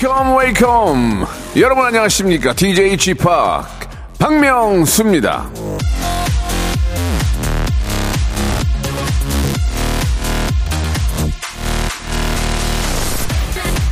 Wake 0.00 0.25
up 0.25 0.38
wake 0.38 0.88
up. 0.88 1.26
여러분 1.56 1.84
안녕하십니까? 1.84 2.54
DJ 2.54 2.96
Park 2.96 3.14
박명수입니다. 4.18 5.50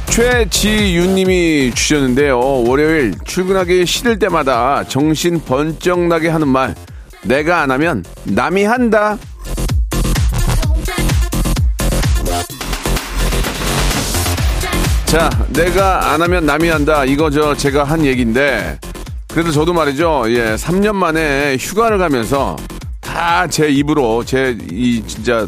최지윤님이 0.06 1.72
주셨는데요. 1.74 2.38
월요일 2.64 3.14
출근하기 3.26 3.84
싫을 3.84 4.18
때마다 4.18 4.84
정신 4.84 5.38
번쩍 5.44 6.00
나게 6.06 6.28
하는 6.28 6.48
말 6.48 6.74
내가 7.22 7.60
안 7.60 7.70
하면 7.70 8.02
남이 8.24 8.64
한다 8.64 9.18
자, 15.10 15.30
내가 15.50 16.12
안 16.12 16.20
하면 16.22 16.44
남이 16.44 16.68
한다. 16.68 17.04
이거 17.04 17.30
저 17.30 17.54
제가 17.54 17.84
한 17.84 18.04
얘기인데 18.04 18.78
그래도 19.28 19.50
저도 19.50 19.72
말이죠. 19.72 20.24
예, 20.28 20.54
3년 20.54 20.94
만에 20.94 21.56
휴가를 21.58 21.98
가면서 21.98 22.56
다 23.00 23.46
제 23.48 23.68
입으로 23.68 24.24
제 24.24 24.56
이 24.70 25.02
진짜 25.06 25.46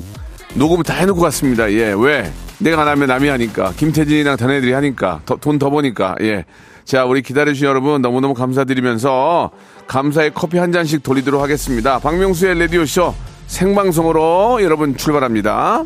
녹음을 0.54 0.82
다 0.84 0.94
해놓고 0.94 1.20
갔습니다. 1.20 1.70
예, 1.72 1.94
왜? 1.96 2.32
내가 2.58 2.82
안 2.82 2.88
하면 2.88 3.08
남이 3.08 3.28
하니까. 3.28 3.72
김태진이랑 3.76 4.36
다네들이 4.36 4.72
하니까. 4.72 5.20
돈 5.40 5.58
더 5.58 5.70
버니까. 5.70 6.14
예. 6.22 6.44
자, 6.84 7.04
우리 7.04 7.22
기다려주신 7.22 7.66
여러분 7.66 8.00
너무너무 8.02 8.34
감사드리면서 8.34 9.50
감사의 9.86 10.32
커피 10.34 10.58
한 10.58 10.72
잔씩 10.72 11.02
돌리도록 11.02 11.40
하겠습니다. 11.42 11.98
박명수의 11.98 12.58
라디오쇼 12.58 13.14
생방송으로 13.46 14.60
여러분 14.62 14.96
출발합니다. 14.96 15.84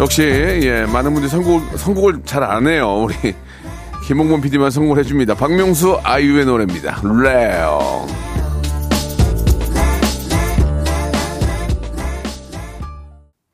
역시 0.00 0.22
예 0.22 0.86
많은 0.86 1.12
분들이 1.12 1.28
선곡 1.28 1.76
선곡을 1.78 2.22
잘 2.24 2.44
안 2.44 2.66
해요. 2.68 3.02
우리 3.02 3.14
김홍범 4.06 4.40
PD만 4.40 4.70
선곡을 4.70 4.98
해줍니다. 4.98 5.34
박명수 5.34 5.98
아이유의 6.02 6.46
노래입니다. 6.46 7.00
레오 7.02 8.06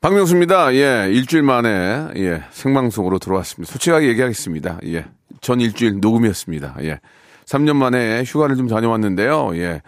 박명수입니다. 0.01 0.73
예 0.75 1.09
일주일 1.11 1.41
만에 1.43 2.07
예 2.17 2.43
생방송으로 2.51 3.17
들어왔습니다. 3.19 3.71
솔직하게 3.71 4.07
얘기하겠습니다. 4.09 4.79
예 4.85 5.05
전 5.41 5.61
일주일 5.61 5.99
녹음이었습니다. 5.99 6.75
예 6.81 6.99
3년 7.45 7.75
만에 7.75 8.23
휴가를 8.23 8.55
좀 8.55 8.67
다녀왔는데요. 8.67 9.51
예 9.57 9.81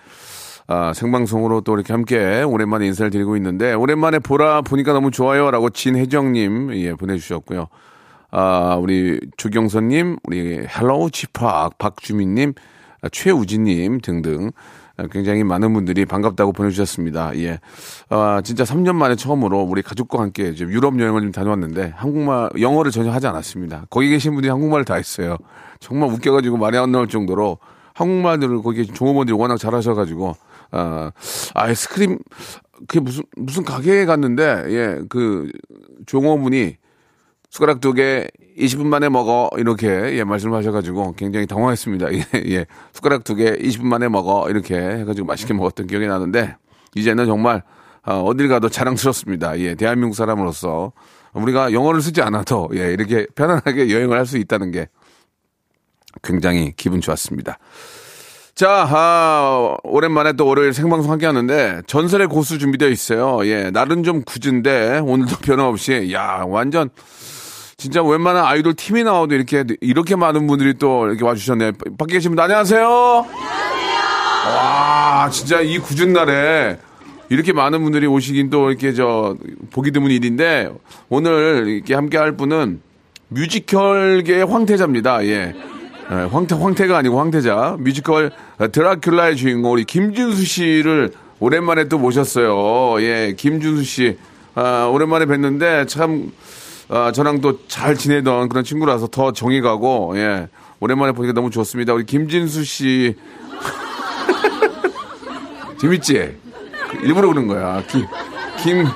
아, 0.68 0.92
생방송으로 0.94 1.62
또 1.62 1.76
이렇게 1.76 1.94
함께 1.94 2.44
오랜만에 2.44 2.86
인사를 2.88 3.10
드리고 3.10 3.38
있는데, 3.38 3.74
오랜만에 3.74 4.20
보라 4.20 4.62
보니까 4.62 4.92
너무 4.92 5.12
좋아요. 5.12 5.50
라고 5.50 5.70
진혜정님, 5.70 6.76
예, 6.76 6.94
보내주셨고요. 6.94 7.68
아, 8.32 8.78
우리 8.82 9.20
조경선님, 9.38 10.18
우리 10.24 10.68
hello 10.68 11.12
G팍, 11.12 11.78
박주민님, 11.78 12.54
아, 13.02 13.10
최우진님 13.10 14.02
등등. 14.02 14.52
아, 14.98 15.08
굉장히 15.10 15.46
많은 15.46 15.74
분들이 15.74 16.06
반갑다고 16.06 16.52
보내주셨습니다. 16.52 17.38
예. 17.38 17.60
아, 18.10 18.42
진짜 18.44 18.66
3년 18.66 18.96
만에 18.96 19.16
처음으로 19.16 19.62
우리 19.62 19.82
가족과 19.82 20.22
함께 20.22 20.50
이제 20.50 20.66
유럽 20.66 21.00
여행을 21.00 21.22
좀 21.22 21.32
다녀왔는데, 21.32 21.94
한국말, 21.96 22.50
영어를 22.60 22.92
전혀 22.92 23.12
하지 23.12 23.28
않았습니다. 23.28 23.86
거기 23.90 24.10
계신 24.10 24.34
분들이 24.34 24.50
한국말을 24.50 24.84
다 24.84 24.96
했어요. 24.96 25.38
정말 25.80 26.10
웃겨가지고 26.10 26.58
말이 26.58 26.78
안 26.78 26.92
나올 26.92 27.08
정도로 27.08 27.60
한국말들을 27.98 28.62
거기 28.62 28.86
종업원들이 28.86 29.36
워낙 29.36 29.58
잘하셔가지고, 29.58 30.36
아, 30.72 31.12
아이스크림, 31.56 32.20
그게 32.88 33.00
무슨, 33.00 33.24
무슨 33.36 33.64
가게에 33.64 34.06
갔는데, 34.06 34.66
예, 34.70 35.02
그, 35.10 35.52
종업원이 36.06 36.78
숟가락 37.50 37.82
두 37.82 37.94
개 37.94 38.28
20분 38.58 38.86
만에 38.86 39.10
먹어. 39.10 39.50
이렇게, 39.58 39.88
예, 39.88 40.24
말씀하셔가지고 40.24 41.14
굉장히 41.18 41.48
당황했습니다. 41.48 42.08
예, 42.14 42.24
예. 42.50 42.66
숟가락 42.94 43.24
두 43.24 43.36
개 43.36 43.52
20분 43.58 43.86
만에 43.86 44.08
먹어. 44.10 44.48
이렇게 44.50 44.76
해가지고 44.78 45.26
맛있게 45.26 45.54
먹었던 45.56 45.88
기억이 45.88 46.06
나는데, 46.08 46.56
이제는 46.96 47.26
정말, 47.26 47.64
어, 48.06 48.22
어딜 48.24 48.48
가도 48.48 48.70
자랑스럽습니다. 48.70 49.60
예, 49.60 49.74
대한민국 49.76 50.16
사람으로서. 50.16 50.92
우리가 51.34 51.72
영어를 51.74 52.02
쓰지 52.02 52.22
않아도, 52.22 52.70
예, 52.76 52.92
이렇게 52.94 53.28
편안하게 53.36 53.92
여행을 53.92 54.18
할 54.18 54.26
수 54.26 54.38
있다는 54.38 54.72
게 54.72 54.88
굉장히 56.24 56.74
기분 56.76 57.02
좋았습니다. 57.02 57.58
자, 58.58 58.88
아, 58.90 59.76
오랜만에 59.84 60.34
또 60.34 60.48
월요일 60.48 60.74
생방송 60.74 61.12
함께 61.12 61.28
하는데, 61.28 61.82
전설의 61.86 62.26
고수 62.26 62.58
준비되어 62.58 62.90
있어요. 62.90 63.46
예, 63.46 63.70
날은 63.70 64.02
좀 64.04 64.24
굳은데, 64.24 65.02
오늘도 65.04 65.38
변함없이, 65.46 66.12
야, 66.12 66.44
완전, 66.48 66.90
진짜 67.78 68.02
웬만한 68.02 68.44
아이돌 68.46 68.74
팀이 68.74 69.04
나와도 69.04 69.36
이렇게, 69.36 69.64
이렇게 69.80 70.16
많은 70.16 70.48
분들이 70.48 70.74
또 70.74 71.06
이렇게 71.06 71.24
와 71.24 71.36
주셨네요. 71.36 71.74
밖에 72.00 72.14
계신 72.14 72.32
분들, 72.32 72.44
안녕하세요! 72.46 73.28
와, 74.48 75.30
진짜 75.32 75.62
이 75.62 75.78
굳은 75.78 76.14
날에, 76.14 76.80
이렇게 77.30 77.54
많은 77.54 77.84
분들이 77.84 78.08
오시긴 78.08 78.50
또 78.50 78.70
이렇게 78.72 78.92
저, 78.94 79.36
보기 79.70 79.92
드문 79.92 80.10
일인데, 80.10 80.72
오늘 81.10 81.68
이렇게 81.68 81.94
함께 81.94 82.18
할 82.18 82.32
분은 82.32 82.82
뮤지컬계의 83.28 84.46
황태자입니다. 84.46 85.24
예. 85.26 85.54
예, 86.10 86.16
황태, 86.16 86.56
황태가 86.56 86.98
아니고 86.98 87.20
황태자. 87.20 87.78
뮤지컬 87.80 88.32
드라큘라의 88.60 89.36
주인공, 89.36 89.74
우리 89.74 89.84
김준수 89.84 90.46
씨를 90.46 91.12
오랜만에 91.40 91.90
또 91.90 91.98
모셨어요. 91.98 93.02
예, 93.04 93.34
김준수 93.36 93.84
씨. 93.84 94.18
아, 94.56 94.90
오랜만에 94.92 95.26
뵀는데 95.26 95.88
참, 95.88 96.32
아, 96.90 97.12
저랑 97.12 97.42
또 97.42 97.60
잘 97.68 97.96
지내던 97.96 98.48
그런 98.50 98.64
친구라서 98.64 99.08
더 99.08 99.34
정이 99.34 99.62
가고, 99.62 100.14
예. 100.16 100.48
오랜만에 100.80 101.12
보니까 101.12 101.34
너무 101.34 101.50
좋습니다. 101.50 101.94
우리 101.94 102.06
김진수 102.06 102.64
씨. 102.64 103.16
재밌지? 105.80 106.38
일부러 107.04 107.28
그런 107.28 107.48
거야. 107.48 107.84
김, 107.88 108.06
김, 108.58 108.88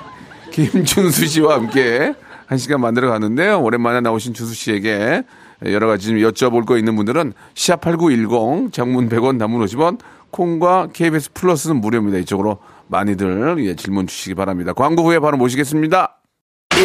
김준수 0.51 1.27
씨와 1.27 1.55
함께 1.55 2.13
한 2.45 2.57
시간 2.57 2.81
만들어 2.81 3.09
가는데요. 3.09 3.61
오랜만에 3.61 4.01
나오신 4.01 4.33
주수 4.33 4.53
씨에게 4.53 5.23
여러 5.65 5.87
가지 5.87 6.07
좀 6.07 6.17
여쭤볼 6.17 6.65
거 6.65 6.77
있는 6.77 6.95
분들은 6.95 7.33
시합 7.53 7.81
8910 7.81 8.73
장문 8.73 9.09
100원 9.09 9.37
단문 9.37 9.63
50원 9.65 9.99
콩과 10.31 10.89
KBS 10.93 11.33
플러스는 11.33 11.81
무료입니다. 11.81 12.17
이쪽으로 12.19 12.59
많이들 12.87 13.55
예, 13.65 13.75
질문 13.75 14.07
주시기 14.07 14.35
바랍니다. 14.35 14.73
광고 14.73 15.03
후에 15.03 15.19
바로 15.19 15.37
모시겠습니다. 15.37 16.20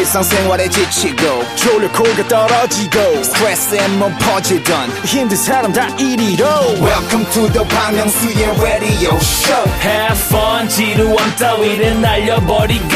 일상생활에 0.02 0.68
지치고, 0.70 1.44
졸려 1.54 1.90
코가 1.92 2.26
떨어지고, 2.26 3.22
스트레스에 3.22 3.88
몸 3.88 4.12
퍼지던, 4.18 4.90
힘든 5.04 5.36
사람 5.36 5.72
다 5.72 5.86
이리로. 5.96 6.44
welcome 6.80 7.24
to 7.32 7.46
the 7.52 7.62
Bang 7.68 7.94
Myung-soo's 7.96 8.62
radio 8.62 9.14
show 9.20 9.64
Have 9.82 10.18
fun 10.26 10.68
지루함 10.68 11.36
따위를 11.36 12.00
날려버리고 12.00 12.88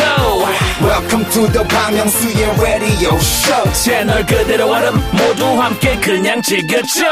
welcome 0.82 1.28
to 1.30 1.46
the 1.52 1.68
Bang 1.68 1.96
Myung-soo's 1.96 2.60
radio 2.60 3.14
show 3.16 3.72
채널 3.72 4.24
그대로 4.24 4.72
얼음 4.72 4.94
모두 5.12 5.44
함께 5.60 5.96
그냥 6.00 6.40
즐겨줘 6.40 7.04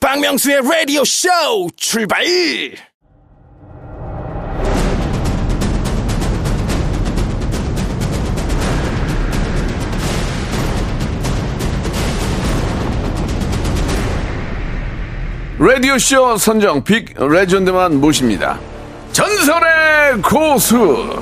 박명수의 0.00 0.62
라디오 0.62 1.04
쇼 1.04 1.28
출발! 1.76 2.24
라디오쇼 15.59 16.37
선정 16.37 16.81
빅 16.85 17.13
레전드만 17.19 17.99
모십니다. 17.99 18.57
전설의 19.11 20.21
고수! 20.23 21.21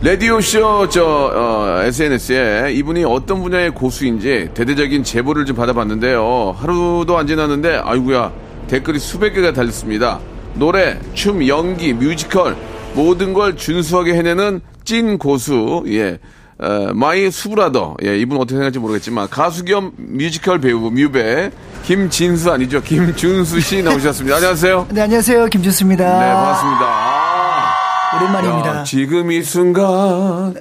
라디오쇼 0.00 0.88
저 0.90 1.04
어, 1.04 1.82
SNS에 1.82 2.72
이분이 2.74 3.02
어떤 3.02 3.42
분야의 3.42 3.70
고수인지 3.72 4.50
대대적인 4.54 5.02
제보를 5.02 5.44
좀 5.44 5.56
받아봤는데요. 5.56 6.54
하루도 6.56 7.18
안 7.18 7.26
지났는데 7.26 7.80
아이구야 7.82 8.30
댓글이 8.68 9.00
수백 9.00 9.34
개가 9.34 9.52
달렸습니다. 9.52 10.20
노래, 10.54 11.00
춤, 11.14 11.44
연기, 11.48 11.92
뮤지컬 11.92 12.56
모든 12.94 13.32
걸 13.32 13.56
준수하게 13.56 14.14
해내는 14.14 14.60
찐 14.84 15.18
고수. 15.18 15.82
예. 15.88 16.20
어, 16.58 16.90
my 16.94 17.30
수 17.30 17.43
brother. 17.43 17.96
예, 18.04 18.18
이분 18.18 18.38
어떻게 18.38 18.52
생각할지 18.54 18.78
모르겠지만 18.78 19.28
가수 19.28 19.64
겸 19.64 19.92
뮤지컬 19.96 20.58
배우 20.58 20.90
뮤배 20.90 21.50
김진수 21.84 22.50
아니죠? 22.50 22.82
김준수 22.82 23.60
씨 23.60 23.82
나오셨습니다. 23.82 24.36
안녕하세요. 24.36 24.86
네, 24.90 25.02
안녕하세요. 25.02 25.46
김준수입니다. 25.46 26.04
네, 26.04 26.32
반갑습니다. 26.32 26.84
아, 26.86 28.16
오랜만입니다. 28.16 28.76
야, 28.78 28.84
지금 28.84 29.30
이 29.30 29.42
순간, 29.42 30.54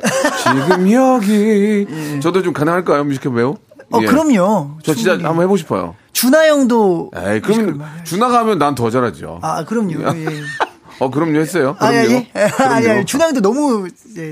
지금 0.44 0.92
여기. 0.92 1.88
저도 2.21 2.42
좀 2.44 2.51
가능할까요, 2.53 3.06
뮤지컬 3.06 3.33
배우? 3.36 3.56
어, 3.92 4.00
예. 4.01 4.06
그럼요. 4.06 4.71
저 4.83 4.94
진짜 4.94 5.12
충분히. 5.12 5.27
한번 5.27 5.44
해보고 5.44 5.57
싶어요. 5.57 5.95
준하 6.12 6.47
형도. 6.47 7.12
에이, 7.15 7.39
그럼 7.39 7.81
준하가 8.03 8.39
하면 8.39 8.57
난 8.57 8.75
더 8.75 8.89
잘하죠. 8.89 9.39
아, 9.42 9.63
그럼요. 9.63 9.94
예. 10.18 10.25
어, 11.00 11.09
그럼요 11.09 11.39
했어요. 11.39 11.75
아, 11.80 11.89
그럼요. 11.89 12.09
예, 12.09 12.31
예. 12.36 12.42
아니, 12.42 12.51
그럼요. 12.51 12.89
아니, 12.92 13.06
준하 13.06 13.27
형도 13.27 13.42
너무 13.42 13.88
예, 14.18 14.31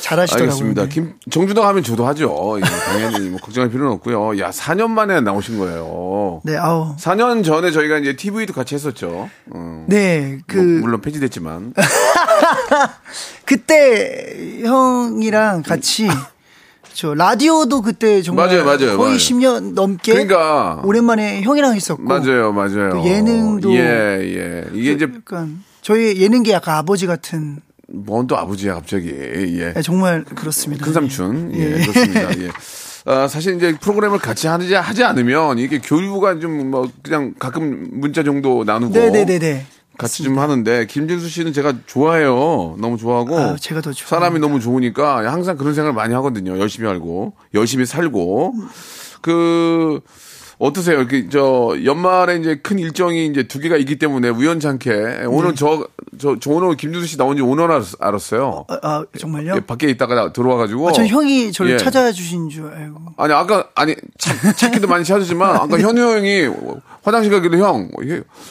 잘하시더라고요. 0.00 0.50
알겠습니다. 0.50 0.82
네. 0.84 0.88
김, 0.88 1.14
정준하 1.30 1.66
하면 1.68 1.82
저도 1.82 2.06
하죠. 2.06 2.58
예, 2.58 2.60
당연히 2.62 3.28
뭐 3.30 3.38
걱정할 3.40 3.70
필요는 3.70 3.92
없고요. 3.94 4.38
야, 4.40 4.50
4년 4.50 4.90
만에 4.90 5.20
나오신 5.20 5.58
거예요. 5.58 6.40
네, 6.44 6.56
아우. 6.56 6.96
4년 6.96 7.44
전에 7.44 7.70
저희가 7.70 7.98
이제 7.98 8.14
TV도 8.16 8.52
같이 8.52 8.74
했었죠. 8.74 9.28
음, 9.54 9.84
네, 9.88 10.38
그, 10.46 10.56
뭐, 10.58 10.80
물론 10.82 11.00
폐지됐지만. 11.00 11.74
그때 13.44 14.60
형이랑 14.62 15.62
같이 15.62 16.08
저 16.94 17.14
라디오도 17.14 17.82
그때 17.82 18.22
정말 18.22 18.46
맞아요, 18.48 18.64
맞아요, 18.64 18.96
거의 18.96 18.98
맞아요. 18.98 19.16
10년 19.16 19.72
넘게 19.74 20.12
그러니까. 20.12 20.80
오랜만에 20.84 21.42
형이랑 21.42 21.74
했었고 21.74 22.02
맞아요, 22.02 22.52
맞아요. 22.52 22.90
또 22.90 23.04
예능도 23.04 23.72
예, 23.74 23.78
예. 23.78 24.64
이게 24.74 24.92
이제 24.92 25.08
약간 25.14 25.62
저희 25.80 26.20
예능계 26.20 26.52
약간 26.52 26.74
아버지 26.76 27.06
같은 27.06 27.60
뭔또 27.92 28.36
아버지야 28.36 28.74
갑자기. 28.74 29.08
예. 29.08 29.72
네, 29.72 29.82
정말 29.82 30.24
그렇습니다. 30.24 30.84
큰 30.84 30.92
삼촌. 30.92 31.54
예, 31.54 31.58
예. 31.58 31.70
그렇습니다. 31.86 32.38
예. 32.40 32.50
아, 33.06 33.26
사실 33.28 33.56
이제 33.56 33.74
프로그램을 33.80 34.18
같이 34.18 34.46
하지, 34.48 34.74
하지 34.74 35.04
않으면 35.04 35.58
이게 35.58 35.78
교류가 35.78 36.40
좀 36.40 36.70
뭐 36.70 36.90
그냥 37.02 37.32
가끔 37.38 37.88
문자 37.92 38.22
정도 38.22 38.64
나누고 38.64 38.92
네네네네. 38.92 39.66
같이 39.96 40.22
좀 40.22 40.38
하는데 40.38 40.86
김진수 40.86 41.28
씨는 41.28 41.52
제가 41.52 41.72
좋아해요. 41.86 42.76
너무 42.78 42.98
좋아하고 42.98 43.36
아, 43.38 43.56
제가 43.56 43.80
더 43.80 43.92
좋아합니다. 43.92 44.06
사람이 44.08 44.38
너무 44.38 44.60
좋으니까 44.60 45.32
항상 45.32 45.56
그런 45.56 45.74
생각을 45.74 45.94
많이 45.94 46.12
하거든요. 46.14 46.58
열심히 46.58 46.88
알고 46.88 47.32
열심히 47.54 47.86
살고 47.86 48.54
그 49.22 50.00
어떠세요? 50.58 50.98
이렇게 50.98 51.28
저 51.28 51.76
연말에 51.84 52.36
이제 52.36 52.56
큰 52.56 52.78
일정이 52.78 53.26
이제 53.26 53.44
두 53.44 53.60
개가 53.60 53.76
있기 53.76 53.96
때문에 53.96 54.28
우연찮게 54.28 55.26
오늘 55.28 55.54
저저저 55.54 56.50
오늘 56.50 56.76
김준수 56.76 57.06
씨 57.06 57.16
나온 57.16 57.36
지 57.36 57.42
오늘 57.42 57.70
알았, 57.70 57.94
알았 58.00 58.32
어요. 58.32 58.64
아, 58.68 58.78
아, 58.82 59.04
정말요? 59.16 59.54
예, 59.54 59.60
밖에 59.60 59.88
있다가 59.88 60.32
들어와 60.32 60.56
가지고. 60.56 60.88
아, 60.88 60.92
전 60.92 61.06
형이 61.06 61.52
저를 61.52 61.72
예. 61.72 61.76
찾아 61.76 62.10
주신 62.10 62.48
줄 62.48 62.66
알고. 62.66 63.00
아니 63.16 63.32
아까 63.32 63.68
아니 63.76 63.94
찾, 64.18 64.56
찾기도 64.56 64.88
많이 64.88 65.04
찾았지만 65.04 65.56
아까 65.56 65.78
현우 65.78 66.00
형이 66.00 66.48
화장실 67.02 67.30
가길래 67.30 67.58
형, 67.58 67.88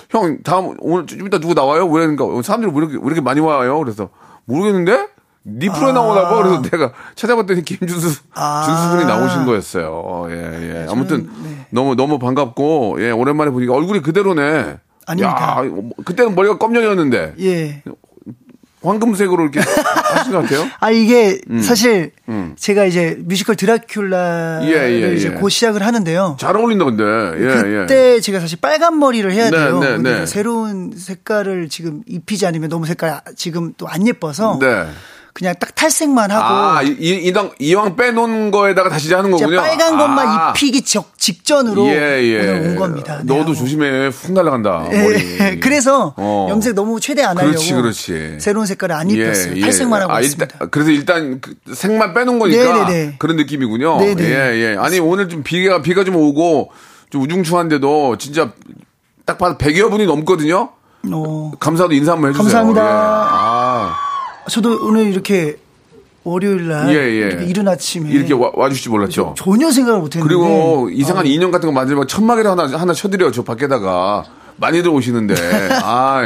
형 0.10 0.38
다음 0.44 0.76
오늘 0.80 1.06
좀 1.08 1.28
이따 1.28 1.40
누구 1.40 1.54
나와요? 1.54 1.90
그러니까 1.90 2.26
사람들이 2.42 2.72
왜 2.74 2.78
이렇게, 2.78 2.96
왜 2.96 3.06
이렇게 3.06 3.22
많이 3.22 3.42
와요? 3.42 3.80
그래서 3.80 4.10
모르겠는데 4.46 5.17
네 5.50 5.70
프로에 5.70 5.94
나오나 5.94 6.24
봐. 6.28 6.36
그래서 6.44 6.62
내가 6.62 6.92
찾아봤더니 7.16 7.64
김준수 7.64 8.20
아. 8.34 8.64
준수 8.66 8.90
분이 8.98 9.06
나오신 9.06 9.46
거였어요. 9.46 10.28
예, 10.30 10.36
예. 10.84 10.88
아무튼 10.90 11.30
네. 11.42 11.66
너무 11.70 11.96
너무 11.96 12.20
반갑고 12.20 12.98
예 13.00 13.12
오랜만에 13.12 13.52
보니까 13.52 13.74
얼굴이 13.74 14.02
그대로네. 14.02 14.78
아닙니다. 15.06 15.58
야, 15.60 15.64
그때는 16.04 16.36
머리가 16.36 16.58
검정이었는데 16.58 17.36
예. 17.40 17.82
황금색으로 18.84 19.44
이렇게 19.44 19.60
하신 19.60 20.32
것 20.34 20.42
같아요. 20.44 20.68
아 20.80 20.92
이게 20.92 21.40
음. 21.50 21.62
사실 21.62 22.12
제가 22.58 22.86
이제 22.86 23.18
뮤지컬 23.20 23.56
드라큘라를 23.56 24.64
예, 24.66 25.02
예, 25.04 25.16
이제 25.16 25.30
예. 25.30 25.32
곧 25.32 25.50
시작을 25.50 25.82
하는데요. 25.84 26.38
잘 26.40 26.56
어울린다 26.56 26.86
근데. 26.86 27.04
예, 27.04 27.48
예. 27.48 27.78
그때 27.80 28.20
제가 28.20 28.40
사실 28.40 28.60
빨간 28.62 29.00
머리를 29.00 29.30
해야 29.32 29.46
네, 29.50 29.58
돼요. 29.58 29.80
네, 29.80 29.98
네. 29.98 30.26
새로운 30.26 30.92
색깔을 30.96 31.70
지금 31.70 32.04
입히지 32.06 32.46
않으면 32.46 32.70
너무 32.70 32.86
색깔 32.86 33.22
지금 33.36 33.74
또 33.78 33.88
안 33.88 34.06
예뻐서 34.08 34.58
네. 34.62 34.86
그냥 35.38 35.54
딱 35.60 35.76
탈색만 35.76 36.32
하고 36.32 36.44
아, 36.44 36.82
이, 36.82 36.96
이, 37.00 37.28
이왕, 37.28 37.52
이왕 37.60 37.96
빼놓은 37.96 38.50
거에다가 38.50 38.90
다시 38.90 39.14
하는 39.14 39.30
거군요. 39.30 39.58
빨간 39.58 39.96
것만 39.96 40.28
아. 40.28 40.50
입히기 40.50 40.82
적, 40.82 41.16
직전으로 41.20 41.86
예, 41.90 42.24
예. 42.24 42.50
온 42.58 42.76
겁니다. 42.76 43.20
네, 43.24 43.26
너도 43.26 43.52
하고. 43.52 43.54
조심해. 43.54 44.08
훅 44.08 44.32
날아간다. 44.32 44.88
예, 44.92 45.04
머리. 45.04 45.60
그래서 45.62 46.16
어. 46.18 46.48
염색 46.50 46.74
너무 46.74 47.00
최대 47.00 47.22
안 47.22 47.38
하려고 47.38 47.52
그렇지, 47.52 47.74
그렇지. 47.76 48.38
새로운 48.40 48.66
색깔을 48.66 48.96
안 48.96 49.12
예, 49.12 49.14
입혔어요. 49.14 49.58
예. 49.58 49.62
탈색만 49.62 50.02
하고 50.02 50.14
아, 50.14 50.22
있습니다. 50.22 50.56
일단, 50.56 50.70
그래서 50.72 50.90
일단 50.90 51.40
그 51.40 51.54
색만 51.72 52.16
빼놓은 52.16 52.40
거니까 52.40 52.88
네네네. 52.88 53.16
그런 53.20 53.38
느낌이군요. 53.38 54.00
네네. 54.00 54.24
예, 54.24 54.56
예. 54.56 54.78
아니, 54.80 54.98
오늘 54.98 55.30
좀 55.30 55.44
비가, 55.44 55.84
비가 55.84 56.04
좀 56.04 56.16
오고 56.16 56.72
좀 57.12 57.22
우중충한데도 57.22 58.18
진짜 58.18 58.54
딱 59.24 59.38
봐도 59.38 59.56
100여 59.60 59.92
분이 59.92 60.08
넘거든요. 60.08 60.72
어, 61.12 61.52
감사도 61.60 61.94
인사 61.94 62.14
한번 62.14 62.32
해주세요. 62.32 62.44
감사합니다. 62.44 62.82
예. 62.82 62.88
아, 62.90 63.57
저도 64.50 64.80
오늘 64.88 65.08
이렇게 65.08 65.58
월요일 66.24 66.68
날 66.68 66.90
예, 66.94 67.00
예. 67.00 67.28
이렇게 67.28 67.46
이른 67.46 67.68
아침에 67.68 68.10
이렇게 68.10 68.34
와, 68.34 68.52
와주실지 68.54 68.90
몰랐죠. 68.90 69.36
전혀 69.38 69.72
생각을 69.72 70.00
못 70.02 70.16
했는데 70.16 70.28
그리고 70.28 70.90
이상한 70.92 71.26
어, 71.26 71.28
인형 71.30 71.52
같은 71.52 71.68
거 71.68 71.74
만들면 71.74 72.08
천막이라 72.08 72.52
하나 72.52 72.68
하나 72.78 72.94
쳐드려 72.94 73.32
저 73.32 73.44
밖에다가 73.44 74.26
많이들 74.58 74.90
오시는데 74.90 75.36
아 75.84 76.22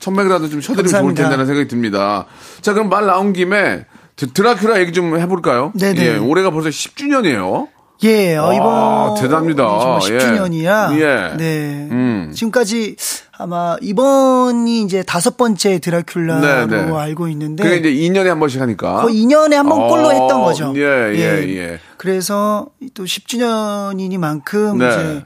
천막이라도 0.00 0.48
좀 0.48 0.60
쳐드리면 0.60 0.60
좋을 0.60 0.82
감사합니다. 1.14 1.22
텐데라는 1.22 1.46
생각이 1.46 1.68
듭니다. 1.68 2.26
자 2.60 2.72
그럼 2.74 2.88
말 2.90 3.06
나온 3.06 3.32
김에 3.32 3.86
드- 4.16 4.32
드라큘라 4.32 4.78
얘기 4.80 4.92
좀 4.92 5.18
해볼까요? 5.18 5.72
네네. 5.78 6.04
예, 6.06 6.16
올해가 6.16 6.50
벌써 6.50 6.68
10주년이에요. 6.68 7.68
예, 8.02 8.36
어, 8.36 8.44
와, 8.48 8.54
이번 8.54 9.22
대단합니다. 9.22 9.62
정말 10.00 10.00
예. 10.10 10.18
10주년이야. 10.18 11.00
예. 11.00 11.36
네. 11.38 11.88
음. 11.90 12.30
지금까지 12.34 12.96
아마 13.38 13.76
이번이 13.82 14.80
이제 14.82 15.02
다섯 15.02 15.36
번째 15.36 15.78
드라큘라로 15.78 16.40
네, 16.40 16.66
네. 16.86 16.92
알고 16.96 17.28
있는데 17.28 17.62
그게 17.64 17.76
이제 17.76 17.90
2년에 17.92 18.26
한 18.28 18.40
번씩 18.40 18.60
하니까. 18.60 19.02
거의 19.02 19.16
2년에 19.24 19.52
한 19.52 19.66
번 19.68 19.88
꼴로 19.88 20.08
어, 20.08 20.10
했던 20.10 20.42
거죠. 20.42 20.72
예, 20.76 20.80
예, 21.14 21.56
예. 21.56 21.78
그래서 21.98 22.68
또 22.94 23.04
10주년이니만큼 23.04 24.78
네. 24.78 24.88
이제 24.88 25.24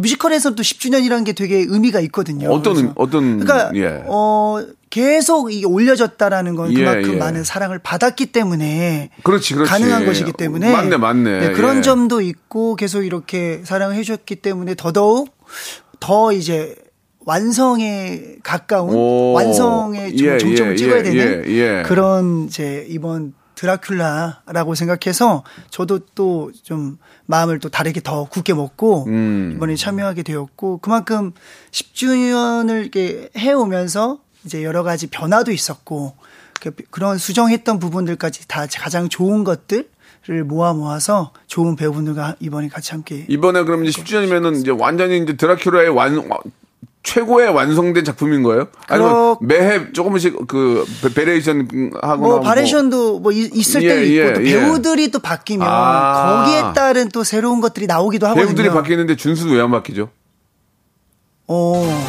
뮤지컬에서 0.00 0.54
또 0.54 0.62
10주년이라는 0.62 1.24
게 1.24 1.32
되게 1.32 1.56
의미가 1.66 2.00
있거든요. 2.00 2.50
어떤 2.50 2.74
그래서 2.74 2.88
의- 2.88 2.92
어떤 2.96 3.40
그러니까 3.40 3.70
예. 3.76 4.02
어 4.06 4.58
계속 4.90 5.52
이게 5.52 5.64
올려졌다라는 5.66 6.54
건 6.56 6.72
예, 6.72 6.74
그만큼 6.74 7.14
예. 7.14 7.16
많은 7.18 7.44
사랑을 7.44 7.78
받았기 7.78 8.26
때문에 8.26 9.10
그렇지, 9.22 9.54
그렇지. 9.54 9.70
가능한 9.70 10.04
것이기 10.06 10.32
때문에 10.32 10.72
맞네, 10.72 10.96
맞네. 10.96 11.40
네, 11.40 11.52
그런 11.52 11.78
예. 11.78 11.82
점도 11.82 12.20
있고 12.20 12.74
계속 12.76 13.04
이렇게 13.04 13.60
사랑을 13.64 13.94
해주셨기 13.94 14.36
때문에 14.36 14.74
더더욱 14.74 15.30
더 16.00 16.32
이제 16.32 16.74
완성에 17.26 18.36
가까운 18.42 18.94
오. 18.94 19.32
완성에 19.32 20.14
좀 20.14 20.26
예, 20.26 20.38
정점을 20.38 20.72
예, 20.72 20.76
찍어야 20.76 20.98
예, 20.98 21.02
되는 21.02 21.44
예, 21.48 21.50
예. 21.50 21.82
그런 21.84 22.44
이제 22.46 22.86
이번 22.88 23.34
드라큘라라고 23.56 24.74
생각해서 24.76 25.42
저도 25.70 26.00
또 26.14 26.50
좀 26.62 26.98
마음을 27.26 27.58
또 27.58 27.68
다르게 27.68 28.00
더 28.00 28.24
굳게 28.28 28.54
먹고 28.54 29.06
음. 29.08 29.52
이번에 29.56 29.74
참여하게 29.74 30.22
되었고 30.22 30.78
그만큼 30.78 31.32
10주년을 31.72 32.82
이렇게 32.82 33.28
해오면서 33.36 34.20
이제 34.44 34.62
여러 34.62 34.84
가지 34.84 35.08
변화도 35.08 35.50
있었고 35.50 36.14
그- 36.60 36.70
그런 36.90 37.18
수정했던 37.18 37.80
부분들까지 37.80 38.46
다 38.46 38.66
가장 38.78 39.08
좋은 39.08 39.42
것들을 39.42 40.44
모아 40.44 40.72
모아서 40.74 41.32
좋은 41.48 41.74
배우분들과 41.74 42.36
이번에 42.38 42.68
같이 42.68 42.92
함께 42.92 43.24
이번에 43.28 43.64
그럼 43.64 43.84
이제 43.84 44.00
10주년이면은 44.00 44.60
이제 44.60 44.70
완전히 44.70 45.18
이제 45.18 45.32
드라큘라의 45.36 45.92
완, 45.94 46.16
와- 46.30 46.38
최고의 47.10 47.50
완성된 47.50 48.04
작품인 48.04 48.42
거예요? 48.42 48.66
아니면 48.88 49.36
매해 49.40 49.92
조금씩 49.92 50.48
그 50.48 50.84
va- 51.02 51.14
variation 51.14 51.92
하거나 52.02 52.16
뭐 52.16 52.40
variation도 52.40 53.20
뭐 53.20 53.30
이- 53.30 53.48
있을 53.54 53.84
예, 53.84 53.88
때도 53.88 54.02
있고 54.02 54.16
예, 54.16 54.32
또 54.32 54.44
예. 54.44 54.52
배우들이 54.60 55.10
또 55.12 55.20
바뀌면 55.20 55.66
아. 55.70 56.42
거기에 56.44 56.62
따른 56.74 57.08
또 57.10 57.22
새로운 57.22 57.60
것들이 57.60 57.86
나오기도 57.86 58.26
하거든요. 58.26 58.46
배우들이 58.46 58.70
바뀌는데 58.70 59.14
준수는 59.14 59.54
왜안 59.54 59.70
바뀌죠? 59.70 60.08
어. 61.46 62.02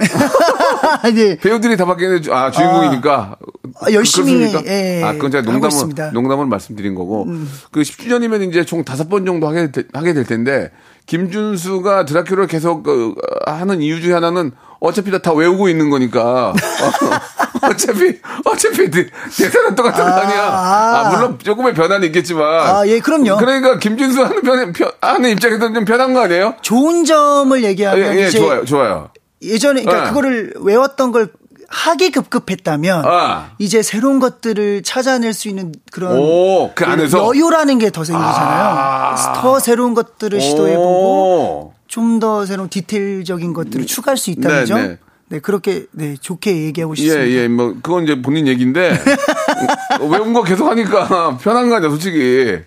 네. 1.14 1.36
배우들이 1.38 1.76
다 1.76 1.84
바뀌는데 1.84 2.32
아 2.32 2.50
주인공이니까 2.50 3.36
아, 3.40 3.46
열심히, 3.92 4.36
그렇습니까? 4.36 4.70
예, 4.70 5.02
아 5.02 5.12
그건 5.14 5.30
제가 5.30 5.50
농담을. 5.50 5.84
음. 5.84 6.10
농담을 6.12 6.46
말씀드린 6.46 6.94
거고 6.94 7.26
그 7.70 7.80
10주년이면 7.80 8.48
이제 8.48 8.64
총 8.64 8.84
다섯 8.84 9.08
번 9.08 9.24
정도 9.24 9.48
하게 9.48 9.70
되, 9.72 9.84
하게 9.92 10.12
될 10.12 10.24
텐데 10.24 10.70
김준수가 11.06 12.04
드라큘라를 12.04 12.48
계속 12.48 12.82
그, 12.82 13.14
하는 13.46 13.82
이유 13.82 14.00
중에 14.00 14.12
하나는 14.12 14.52
어차피 14.80 15.10
다, 15.10 15.18
다 15.18 15.32
외우고 15.32 15.68
있는 15.68 15.90
거니까 15.90 16.52
어, 17.62 17.76
차피 17.76 18.18
어차피 18.44 18.90
대- 18.90 19.08
대사는 19.36 19.74
똑같은 19.74 20.04
거 20.04 20.10
아니야. 20.10 20.42
아. 20.42 21.00
아, 21.06 21.10
물론 21.10 21.38
조금의 21.38 21.74
변화는 21.74 22.06
있겠지만 22.06 22.44
아, 22.44 22.86
예, 22.86 23.00
그럼요. 23.00 23.36
그러니까 23.38 23.78
김준수 23.78 24.22
하는 24.22 24.42
편, 24.42 24.72
편 24.72 24.90
하는 25.00 25.30
입장에서는 25.30 25.74
좀 25.74 25.84
편한 25.84 26.14
거 26.14 26.20
아니에요? 26.20 26.54
좋은 26.62 27.04
점을 27.04 27.62
얘기하면 27.62 28.14
예, 28.14 28.20
예 28.22 28.30
좋아요, 28.30 28.64
좋아요. 28.64 29.10
예전에 29.42 29.82
그러니까 29.82 30.06
예. 30.06 30.08
그거를 30.08 30.54
외웠던 30.60 31.12
걸 31.12 31.30
하기 31.72 32.10
급급했다면 32.10 33.04
아. 33.06 33.50
이제 33.58 33.80
새로운 33.82 34.18
것들을 34.18 34.82
찾아낼 34.82 35.32
수 35.32 35.48
있는 35.48 35.72
그런 35.92 36.18
오, 36.18 36.72
그 36.74 36.84
안에서? 36.84 37.26
여유라는 37.28 37.78
게 37.78 37.90
더 37.90 38.04
생기잖아요. 38.04 38.64
아. 38.64 39.32
더 39.40 39.58
새로운 39.60 39.94
것들을 39.94 40.40
시도해보고 40.40 40.84
오. 40.84 41.74
좀더 41.86 42.44
새로운 42.46 42.68
디테일적인 42.68 43.52
것들을 43.52 43.86
추가할 43.86 44.16
수 44.16 44.30
있다는 44.30 44.60
네, 44.60 44.64
점. 44.66 44.82
네. 44.82 44.98
네, 45.28 45.38
그렇게 45.38 45.86
네, 45.92 46.16
좋게 46.20 46.64
얘기하고 46.66 46.94
예, 46.96 47.02
싶습니다. 47.02 47.28
예, 47.30 47.46
뭐, 47.48 47.74
그건 47.82 48.02
이제 48.02 48.20
본인 48.20 48.48
얘기인데, 48.48 48.98
외운 50.10 50.32
거 50.32 50.42
계속 50.42 50.68
하니까 50.68 51.38
편한 51.42 51.68
거 51.68 51.76
아니야, 51.76 51.88
솔직히. 51.88 52.58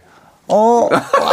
어, 0.48 0.88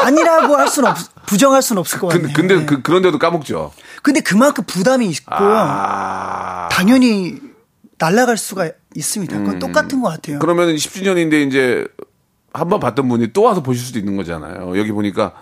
아니라고 0.04 0.56
할 0.56 0.66
수는 0.66 0.90
없, 0.90 0.98
부정할 1.26 1.62
수는 1.62 1.78
없을 1.80 2.00
것 2.00 2.08
같네요. 2.08 2.32
근데, 2.34 2.54
근데 2.54 2.60
네. 2.60 2.66
그, 2.66 2.82
그런데도 2.82 3.18
까먹죠. 3.18 3.72
근데 4.02 4.20
그만큼 4.20 4.64
부담이 4.66 5.06
있고요. 5.08 5.38
아. 5.52 6.68
당연히 6.72 7.38
날아갈 8.00 8.36
수가 8.36 8.70
있습니다. 8.94 9.38
그건 9.38 9.58
똑같은 9.58 10.00
것 10.00 10.08
같아요. 10.08 10.38
그러면 10.40 10.74
10주년인데 10.74 11.46
이제 11.46 11.86
한 12.52 12.68
번 12.68 12.80
봤던 12.80 13.08
분이 13.08 13.32
또 13.32 13.42
와서 13.42 13.62
보실 13.62 13.84
수도 13.84 13.98
있는 14.00 14.16
거잖아요. 14.16 14.76
여기 14.76 14.90
보니까 14.90 15.34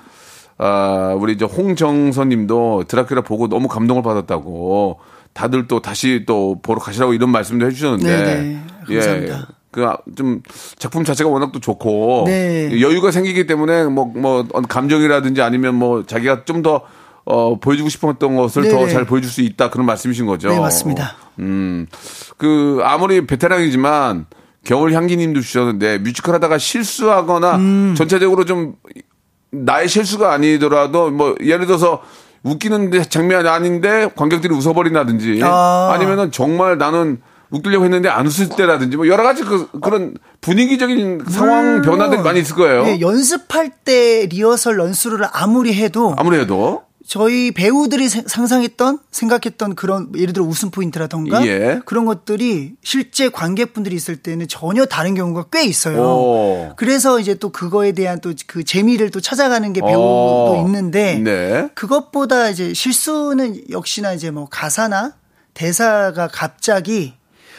아, 0.59 1.15
우리 1.19 1.33
이제 1.35 1.45
홍정선 1.45 2.29
님도 2.29 2.85
드라큘라 2.89 3.25
보고 3.25 3.49
너무 3.49 3.69
감동을 3.69 4.03
받았다고 4.03 4.99
다들 5.33 5.69
또 5.69 5.81
다시 5.81 6.25
또 6.27 6.59
보러 6.63 6.81
가시라고 6.81 7.15
이런 7.15 7.31
말씀도 7.31 7.67
해 7.67 7.71
주셨는데 7.71 8.25
네네. 8.25 8.61
감사합니다. 8.87 9.39
예. 9.39 9.59
그좀 9.71 10.43
작품 10.79 11.05
자체가 11.05 11.31
워낙 11.31 11.53
또 11.53 11.61
좋고 11.61 12.25
네. 12.27 12.81
여유가 12.81 13.11
생기기 13.11 13.47
때문에 13.47 13.85
뭐뭐 13.85 14.49
감정이라든지 14.69 15.41
아니면 15.43 15.77
뭐 15.77 16.05
자기가 16.05 16.45
좀 16.45 16.63
더 16.63 16.83
어, 17.31 17.59
보여주고 17.61 17.91
싶었던 17.91 18.37
것을 18.37 18.71
더. 18.71 18.89
잘 18.89 19.05
보여줄 19.05 19.31
수 19.31 19.43
있다 19.43 19.69
그런 19.69 19.85
말씀이신 19.85 20.25
거죠. 20.25 20.49
네, 20.49 20.59
맞습니다. 20.59 21.15
음, 21.41 21.87
그, 22.39 22.81
아무리 22.83 23.27
베테랑이지만, 23.27 24.25
겨울 24.65 24.95
향기님도 24.95 25.43
주셨는데, 25.43 25.99
뮤지컬 25.99 26.35
하다가 26.37 26.57
실수하거나, 26.57 27.57
음. 27.57 27.95
전체적으로 27.97 28.47
좀, 28.47 28.77
나의 29.51 29.89
실수가 29.89 30.33
아니더라도, 30.33 31.11
뭐, 31.11 31.35
예를 31.43 31.67
들어서, 31.67 32.03
웃기는 32.45 32.93
장면이 33.11 33.47
아닌데, 33.47 34.09
관객들이 34.17 34.55
웃어버린다든지, 34.55 35.41
아. 35.45 35.93
아. 35.93 35.99
니면은 35.99 36.33
정말 36.33 36.79
나는 36.79 37.21
웃기려고 37.51 37.85
했는데 37.85 38.09
안 38.09 38.27
웃을 38.27 38.49
때라든지, 38.49 38.97
뭐, 38.97 39.07
여러 39.07 39.23
가지 39.23 39.43
그, 39.43 39.69
그런 39.83 40.15
분위기적인 40.41 41.25
상황 41.29 41.83
변화들이 41.83 42.23
많이 42.23 42.41
있을 42.41 42.57
거예요. 42.57 42.87
예, 42.87 43.01
연습할 43.01 43.71
때 43.85 44.27
리허설 44.27 44.79
연수를 44.79 45.27
아무리 45.33 45.75
해도 45.75 46.15
아무래도. 46.17 46.88
저희 47.09 47.53
배우들이 47.53 48.07
세- 48.11 48.23
상상했던 48.27 48.99
생각했던 49.11 49.75
그런 49.77 50.13
예를 50.15 50.35
들어 50.35 50.45
웃음 50.45 50.71
포인트라던가 50.71 51.47
예. 51.47 51.81
그런 51.87 52.05
것들이 52.05 52.75
실제 52.85 53.31
관객분들이 53.31 53.97
있을 53.97 54.17
때는 54.17 54.47
전혀 54.47 54.85
다른 54.85 55.15
경우가 55.15 55.47
꽤 55.51 55.65
있어요. 55.65 56.03
오. 56.03 56.73
그래서 56.77 57.19
이제 57.19 57.35
또 57.35 57.49
그거에 57.49 57.93
대한 57.93 58.21
또 58.21 58.35
그 58.47 58.63
재미를 58.63 59.11
또 59.11 59.21
찾아가는 59.23 59.73
게 59.73 59.81
어. 59.83 59.87
배우도 59.87 60.63
있는데 60.67 61.19
네. 61.19 61.71
그것보다 61.75 62.51
이제 62.51 62.75
실수는 62.75 63.63
역시나 63.71 64.13
이제 64.13 64.31
뭐 64.31 64.47
가사나 64.51 65.15
대사가 65.55 66.29
갑자기 66.29 67.15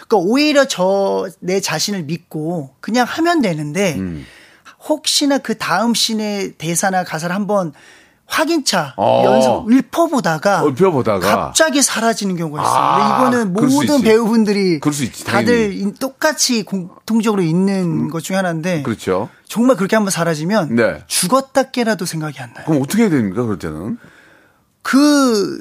그러니까 0.08 0.18
오히려 0.29 0.65
저 0.65 1.27
내 1.39 1.60
자신을 1.60 2.03
믿고 2.03 2.75
그냥 2.82 3.08
하면 3.08 3.41
되는데 3.41 3.96
음. 3.98 4.25
혹시나 4.88 5.39
그 5.39 5.58
다음 5.58 5.96
씬의 5.96 6.53
대사나 6.60 7.03
가사를 7.03 7.36
한번 7.36 7.74
확인차 8.30 8.94
어. 8.96 9.24
연습 9.26 9.72
읊어보다가 9.72 10.64
읊어보다가. 10.66 11.20
갑자기 11.20 11.82
사라지는 11.82 12.36
경우가 12.38 12.62
있어요. 12.62 12.76
아, 12.78 13.22
근데 13.24 13.38
이거는 13.38 13.54
모든. 13.54 14.02
배우분들이 14.02 14.80
있지, 15.04 15.24
다들. 15.26 15.54
음. 15.54 15.72
인- 15.74 15.94
똑같이 15.96 16.64
공통적으로 16.64 17.42
있는 17.42 18.10
것 18.10 18.22
중에 18.24 18.36
하나인데 18.38 18.84
그렇죠. 18.84 19.30
정말 19.48 19.76
그렇게 19.76 19.96
한번 19.96 20.12
사라지면 20.12 20.76
네. 20.76 21.04
죽었다 21.08 21.64
깨라도 21.64 22.06
생각이 22.06 22.40
안 22.40 22.54
나요. 22.54 22.66
그럼 22.68 22.82
어떻게 22.84 23.04
해야 23.04 23.10
됩니까, 23.10 23.42
그럴 23.44 23.58
때는? 23.58 23.98
그 24.82 25.60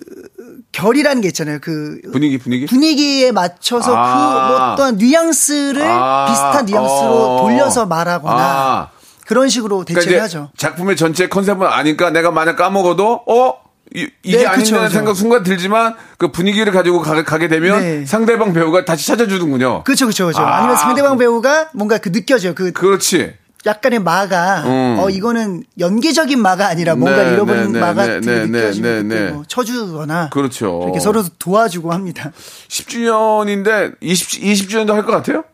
결이라는 0.72 1.20
게 1.22 1.28
있잖아요. 1.28 1.58
그 1.60 2.00
분위기, 2.12 2.38
분위기? 2.38 2.66
분위기에 2.66 3.32
맞춰서 3.32 3.92
아. 3.96 4.74
그 4.76 4.82
어떤 4.82 4.96
뉘앙스를 4.98 5.82
아. 5.82 6.26
비슷한 6.28 6.66
뉘앙스로 6.66 7.36
어. 7.36 7.40
돌려서 7.42 7.86
말하거나 7.86 8.36
아. 8.42 8.90
그런 9.28 9.50
식으로 9.50 9.84
그러니까 9.84 10.00
대체를 10.00 10.22
하죠. 10.22 10.50
작품의 10.56 10.96
전체 10.96 11.28
컨셉은 11.28 11.66
아니까 11.66 12.08
내가 12.10 12.30
만약 12.30 12.56
까먹어도 12.56 13.24
어 13.26 13.54
이, 13.94 14.08
이게 14.22 14.38
네, 14.38 14.46
아닌다는. 14.46 14.88
생각 14.88 15.14
순간 15.14 15.42
들지만 15.42 15.94
그 16.16 16.32
분위기를 16.32 16.72
가지고 16.72 17.00
가, 17.02 17.38
게 17.38 17.48
되면 17.48 17.78
네. 17.80 18.06
상대방 18.06 18.54
배우가 18.54 18.86
다시 18.86 19.06
찾아주는군요. 19.06 19.84
그렇죠, 19.84 20.06
그렇죠, 20.06 20.24
그렇죠. 20.24 20.40
아. 20.40 20.56
아니면 20.56 20.76
상대방 20.76 21.18
배우가 21.18 21.68
뭔가 21.74 21.98
그 21.98 22.10
느껴져요. 22.10 22.54
그 22.54 22.72
그렇지. 22.72 23.34
약간의 23.66 23.98
마가 23.98 24.62
음. 24.64 24.96
어 24.98 25.10
이거는 25.10 25.62
연기적인 25.78 26.40
마가 26.40 26.68
아니라 26.68 26.94
뭔가 26.94 27.24
네, 27.24 27.32
잃어버린 27.32 27.72
네, 27.72 27.80
마 27.80 27.88
네, 27.92 27.94
같은 27.94 28.20
네, 28.22 28.32
게 28.32 28.46
네, 28.46 28.70
네, 28.70 29.02
그때 29.02 29.02
네. 29.02 29.30
뭐 29.30 29.44
쳐주거나 29.46 30.30
그렇죠. 30.30 30.80
이렇게 30.84 31.00
서로 31.00 31.22
도와주고 31.38 31.92
합니다. 31.92 32.32
10주년인데 32.68 33.96
20 34.00 34.42
20주년도 34.42 34.92
할 34.92 35.04
것 35.04 35.12
같아요? 35.12 35.44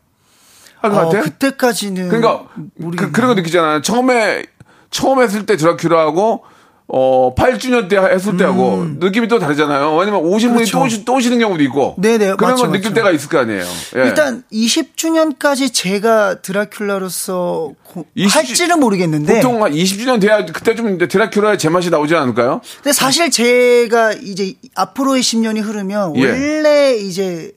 할것 0.85 0.99
어, 0.99 1.05
같아요? 1.07 1.23
그때까지는 1.23 2.09
그러니까 2.09 2.45
모르겠네요. 2.77 2.97
그, 2.97 3.13
그런 3.13 3.29
거 3.31 3.35
느끼잖아요. 3.35 3.83
처음에 3.83 4.45
처음 4.91 5.21
했을 5.23 5.47
때 5.47 5.57
드라큘라하고 5.57 6.41
어 6.87 7.35
8주년 7.35 7.89
때 7.89 7.97
했을 7.97 8.37
때하고 8.37 8.85
느낌이 9.01 9.27
또 9.27 9.39
다르잖아요. 9.39 9.97
왜냐면 9.97 10.21
오신 10.21 10.51
분이 10.51 10.65
음. 10.65 10.65
그렇죠. 10.65 10.79
또, 10.79 10.85
오시, 10.85 11.05
또 11.07 11.15
오시 11.15 11.31
는 11.31 11.39
경우도 11.39 11.63
있고. 11.65 11.95
네네, 11.97 12.35
그런 12.37 12.51
맞죠, 12.51 12.63
걸 12.65 12.73
느낄 12.73 12.91
맞죠. 12.91 12.95
때가 12.97 13.11
있을 13.11 13.29
거 13.31 13.39
아니에요. 13.39 13.65
예. 13.97 14.01
일단 14.05 14.43
20주년까지 14.53 15.73
제가 15.73 16.37
드라큘라로서 16.43 17.75
고- 17.85 18.05
20 18.15 18.37
할지는 18.37 18.81
모르겠는데 18.81 19.37
보통 19.37 19.65
한 19.65 19.73
20주년 19.73 20.21
돼야 20.21 20.45
그때 20.45 20.75
좀 20.75 20.95
이제 20.95 21.07
드라큘라의 21.07 21.59
제맛이 21.59 21.89
나오지 21.91 22.15
않을까요? 22.15 22.61
근데 22.77 22.93
사실 22.93 23.31
제가 23.31 24.13
이제 24.13 24.53
앞으로의 24.75 25.23
10년이 25.23 25.63
흐르면 25.63 26.17
예. 26.17 26.27
원래 26.31 26.95
이제 26.97 27.53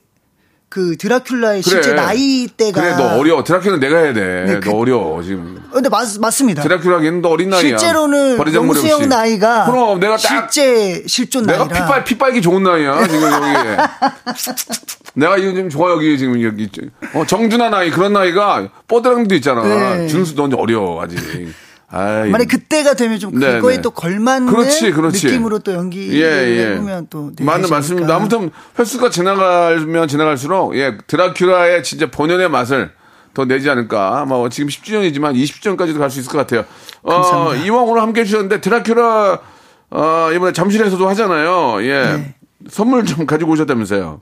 그 0.70 0.96
드라큘라의 0.98 1.40
그래. 1.40 1.62
실제 1.62 1.94
나이대가 1.94 2.80
그래, 2.82 2.94
너 2.94 3.16
어려워. 3.18 3.42
드라큘라 3.42 3.78
내가 3.78 3.98
해야 3.98 4.12
돼. 4.12 4.44
네, 4.46 4.54
너 4.54 4.60
그- 4.60 4.70
어려워, 4.72 5.22
지금. 5.22 5.58
근데 5.72 5.88
맞, 5.88 6.06
맞습니다. 6.20 6.62
드라큘라기는 6.62 7.22
너 7.22 7.30
어린 7.30 7.48
나이야. 7.48 7.78
실제로는 7.78 8.36
버리장머리 8.36 8.78
영수 8.78 8.88
형 8.88 8.96
없이. 8.96 9.08
나이가 9.08 9.64
그럼 9.64 9.98
내가 9.98 10.16
딱 10.18 10.50
실제 10.50 11.02
실존 11.06 11.46
내가 11.46 11.64
나이라 11.64 11.86
피빨 11.86 12.04
피빨기 12.04 12.42
좋은 12.42 12.62
나이야 12.62 13.06
지금 13.06 13.22
여기. 13.32 13.46
내가 15.14 15.36
이거 15.38 15.54
좀 15.54 15.68
좋아 15.70 15.90
여기 15.90 16.16
지금 16.18 16.40
여기 16.42 16.68
어 17.14 17.24
정준하 17.26 17.70
나이 17.70 17.90
그런 17.90 18.12
나이가 18.12 18.68
뽀드랑도 18.86 19.34
있잖아. 19.36 19.62
네. 19.62 20.06
준수 20.08 20.34
넌 20.34 20.52
어려 20.54 21.00
아직. 21.02 21.18
아이. 21.90 22.28
만약 22.30 22.48
그때가 22.48 22.94
되면 22.94 23.18
좀 23.18 23.38
네, 23.38 23.54
그거에 23.54 23.76
네. 23.76 23.82
또 23.82 23.90
걸맞는 23.90 24.52
그렇지, 24.52 24.90
그렇지. 24.92 25.26
느낌으로 25.26 25.60
또 25.60 25.72
연기를 25.72 26.20
예, 26.20 26.58
예. 26.58 26.66
해보면 26.72 27.06
또 27.08 27.32
네, 27.34 27.44
맞는. 27.44 27.72
않을까. 27.72 28.14
아무튼 28.14 28.50
횟수가 28.78 29.08
지나가면 29.10 30.06
지나갈수록 30.08 30.76
예 30.76 30.98
드라큘라의 30.98 31.82
진짜 31.84 32.10
본연의 32.10 32.50
맛을 32.50 32.90
더 33.32 33.46
내지 33.46 33.70
않을까. 33.70 34.26
뭐 34.26 34.48
지금 34.50 34.68
10주년이지만 34.68 35.34
20주년까지도 35.34 35.98
갈 35.98 36.10
수 36.10 36.20
있을 36.20 36.30
것 36.30 36.38
같아요. 36.38 36.64
어. 37.02 37.54
이왕 37.54 37.88
오늘 37.88 38.02
함께 38.02 38.20
해주셨는데 38.20 38.60
드라큘라 38.60 39.40
어, 39.90 40.28
이번에 40.34 40.52
잠실에서도 40.52 41.08
하잖아요. 41.08 41.82
예. 41.84 42.02
네. 42.16 42.34
선물 42.68 43.06
좀 43.06 43.24
가지고 43.24 43.52
오셨다면서요. 43.52 44.20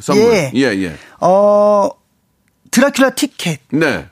선물. 0.00 0.24
예. 0.24 0.50
예, 0.56 0.62
예. 0.62 0.96
어 1.20 1.88
드라큘라 2.72 3.14
티켓을 3.14 3.58
네. 3.70 4.08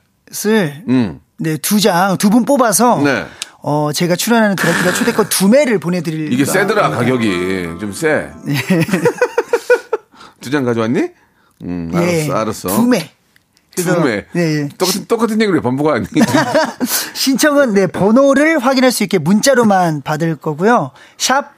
음. 0.88 1.20
네, 1.38 1.56
두 1.58 1.80
장, 1.80 2.16
두 2.16 2.30
분 2.30 2.44
뽑아서 2.44 3.00
네. 3.02 3.26
어, 3.62 3.90
제가 3.92 4.16
출연하는 4.16 4.56
드라큘라 4.56 4.94
초대권 4.94 5.28
두 5.28 5.48
매를 5.48 5.78
보내드릴 5.78 6.32
이게 6.32 6.44
세더라 6.44 6.90
가격이 6.90 7.78
좀 7.80 7.92
세. 7.92 8.30
두장 10.40 10.64
가져왔니? 10.64 11.08
음, 11.64 11.90
알았어, 11.94 12.08
예, 12.12 12.30
알았어. 12.30 12.68
두 12.68 12.82
매. 12.86 13.10
두 13.74 14.00
매. 14.00 14.24
네, 14.32 14.62
예. 14.62 14.68
똑같은 14.78 15.04
똑같은 15.06 15.34
얘기를 15.40 15.54
왜 15.54 15.60
반복하니? 15.60 16.06
신청은 17.14 17.74
네, 17.74 17.86
번호를 17.86 18.58
확인할 18.58 18.92
수 18.92 19.02
있게 19.02 19.18
문자로만 19.18 20.02
받을 20.02 20.36
거고요. 20.36 20.92
샵 21.18 21.52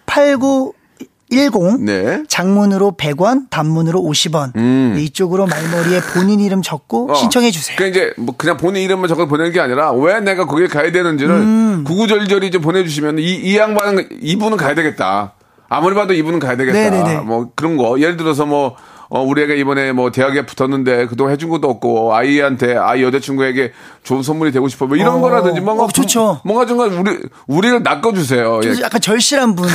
8910. 1.31 1.85
네. 1.85 2.23
장문으로 2.29 2.93
100원, 2.99 3.51
단문으로 3.51 4.01
50원. 4.01 4.53
네, 4.55 5.03
이쪽으로 5.03 5.47
말머리에 5.47 6.01
본인 6.15 6.41
이름 6.41 6.63
적고 6.63 7.07
음. 7.07 7.11
어. 7.11 7.15
신청해 7.15 7.51
주세요. 7.51 7.77
그러니까 7.77 7.99
이제 7.99 8.15
뭐 8.17 8.35
그냥 8.37 8.57
본인 8.57 8.83
이름만 8.83 9.09
적어 9.09 9.27
보내는 9.27 9.53
게 9.53 9.61
아니라 9.61 9.93
왜 9.93 10.21
내가 10.21 10.47
거기에 10.47 10.67
가야 10.67 10.91
되는지를 10.91 11.35
음. 11.35 11.85
구구절절히 11.87 12.51
좀 12.51 12.63
보내 12.63 12.83
주시면 12.85 13.19
이, 13.19 13.35
이 13.35 13.57
양반은 13.57 14.09
이분은 14.23 14.57
가야 14.57 14.75
되겠다. 14.75 15.35
아무리 15.69 15.95
봐도 15.95 16.15
이분은 16.15 16.39
가야 16.39 16.57
되겠다. 16.57 16.79
네네네. 16.79 17.21
뭐 17.21 17.51
그런 17.55 17.77
거. 17.77 18.01
예를 18.01 18.17
들어서 18.17 18.47
뭐 18.47 18.77
어, 19.11 19.23
우리 19.23 19.43
애가 19.43 19.55
이번에 19.55 19.93
뭐 19.93 20.11
대학에 20.13 20.45
붙었는데 20.45 21.07
그동안 21.07 21.33
해준 21.33 21.49
것도 21.49 21.69
없고 21.71 22.15
아이한테 22.15 22.77
아이 22.77 23.03
여자친구에게 23.03 23.73
좋은 24.03 24.23
선물이 24.23 24.53
되고 24.53 24.69
싶어. 24.69 24.87
뭐 24.87 24.97
이런 24.97 25.17
어. 25.17 25.21
거라든지 25.21 25.61
뭔가 25.63 25.85
어, 25.85 25.89
좋죠. 25.89 26.41
뭔가 26.45 26.67
좀 26.67 26.79
우리 26.81 27.19
우리를 27.47 27.83
낚아주세요. 27.83 28.61
예. 28.65 28.75
좀 28.75 28.83
약간 28.83 29.01
절실한 29.01 29.55
분. 29.57 29.69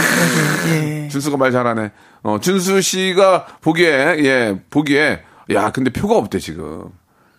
예. 0.70 1.08
준수가 1.10 1.38
말 1.38 1.52
잘하네. 1.52 1.92
어, 2.24 2.38
준수 2.40 2.82
씨가 2.82 3.48
보기에, 3.62 3.88
예, 4.20 4.60
보기에, 4.70 5.22
야, 5.52 5.72
근데 5.72 5.92
표가 5.92 6.16
없대, 6.16 6.40
지금. 6.40 6.84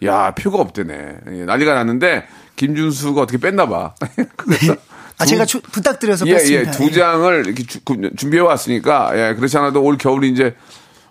야, 0.04 0.34
표가 0.34 0.58
없대네. 0.58 0.94
예, 1.32 1.44
난리가 1.44 1.72
났는데, 1.74 2.26
김준수가 2.56 3.22
어떻게 3.22 3.38
뺐나 3.38 3.66
봐. 3.68 3.94
그래서. 4.36 4.74
아, 5.16 5.24
두- 5.24 5.30
제가 5.30 5.46
주- 5.46 5.62
부탁드려서 5.62 6.26
예, 6.26 6.32
뺐습니다. 6.34 6.68
예, 6.68 6.70
두 6.76 6.92
장을 6.92 7.42
이렇게 7.46 7.62
주- 7.64 7.80
그- 7.84 8.10
준비해 8.16 8.42
왔으니까, 8.42 9.12
예, 9.14 9.34
그렇지 9.34 9.56
않아도 9.56 9.82
올 9.82 9.96
겨울이 9.96 10.28
이제, 10.28 10.54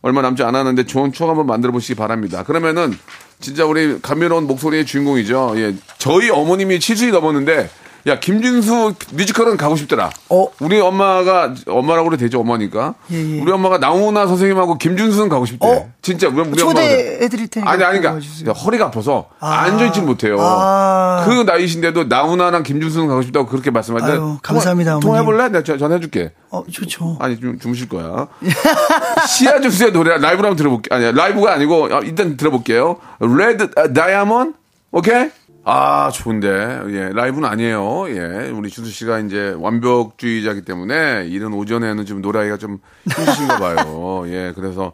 얼마 0.03 0.21
남지 0.21 0.43
않았는데 0.43 0.83
좋은 0.83 1.13
추억 1.13 1.29
한번 1.29 1.47
만들어 1.47 1.71
보시기 1.71 1.95
바랍니다. 1.95 2.43
그러면은 2.43 2.93
진짜 3.39 3.65
우리 3.65 4.01
감미로운 4.01 4.45
목소리의 4.47 4.85
주인공이죠. 4.85 5.53
예. 5.55 5.73
저희 5.97 6.29
어머님이 6.29 6.77
70이 6.77 7.11
넘었는데 7.11 7.69
야 8.05 8.19
김준수 8.19 8.95
뮤지컬은 9.13 9.55
가고 9.55 9.77
싶더라. 9.77 10.09
어? 10.29 10.47
우리 10.59 10.77
엄마가 10.81 11.53
엄마라고 11.65 12.09
그래도 12.09 12.21
되죠 12.25 12.41
어머니까. 12.41 12.95
예, 13.11 13.15
예. 13.37 13.39
우리 13.41 13.49
엄마가 13.49 13.77
나훈아 13.77 14.27
선생님하고 14.27 14.77
김준수는 14.77 15.29
가고 15.29 15.45
싶대. 15.45 15.65
어? 15.65 15.89
진짜 16.01 16.27
우리, 16.27 16.41
우리 16.41 16.61
엄마가. 16.61 16.81
초대해드릴 16.81 17.47
테니까 17.47 17.71
아니 17.71 17.81
아니 17.85 17.99
그러니까. 18.01 18.51
허리가 18.51 18.87
아파서 18.87 19.29
아. 19.39 19.51
앉아있지 19.61 20.01
못해요. 20.01 20.35
아. 20.39 21.23
그 21.25 21.31
나이신데도 21.43 22.03
나훈아랑 22.05 22.63
김준수는 22.63 23.07
가고 23.07 23.21
싶다고 23.21 23.45
그렇게 23.47 23.71
말씀하는데 23.71 24.13
아유, 24.13 24.37
감사합니다, 24.43 24.99
통화. 24.99 25.01
통화해볼래? 25.19 25.43
내가 25.49 25.63
전- 25.63 25.77
전화해줄게. 25.79 26.33
어, 26.49 26.61
좋죠. 26.69 27.17
아니 27.21 27.39
좀 27.39 27.57
주무실 27.57 27.87
거야. 27.87 28.27
시아준수의 29.29 29.93
노래 29.93 30.17
라이브로 30.17 30.49
한번 30.49 30.55
들어볼게. 30.57 30.93
아니 30.93 31.09
라이브가 31.09 31.53
아니고 31.53 31.87
아, 31.95 31.99
일단 32.03 32.35
들어볼게요. 32.35 32.97
Red 33.21 33.69
Diamond 33.93 34.57
오케이. 34.91 35.29
아 35.65 36.11
좋은데 36.11 36.81
예 36.89 37.09
라이브는 37.13 37.47
아니에요. 37.47 38.05
예 38.09 38.49
우리 38.49 38.69
준수 38.69 38.91
씨가 38.91 39.19
이제 39.19 39.55
완벽주의자기 39.57 40.63
때문에 40.63 41.25
이른 41.27 41.53
오전에는 41.53 42.05
좀 42.05 42.21
노래하기가 42.21 42.57
좀 42.57 42.79
힘드신가 43.09 43.59
봐요. 43.59 44.23
예 44.27 44.51
그래서 44.55 44.91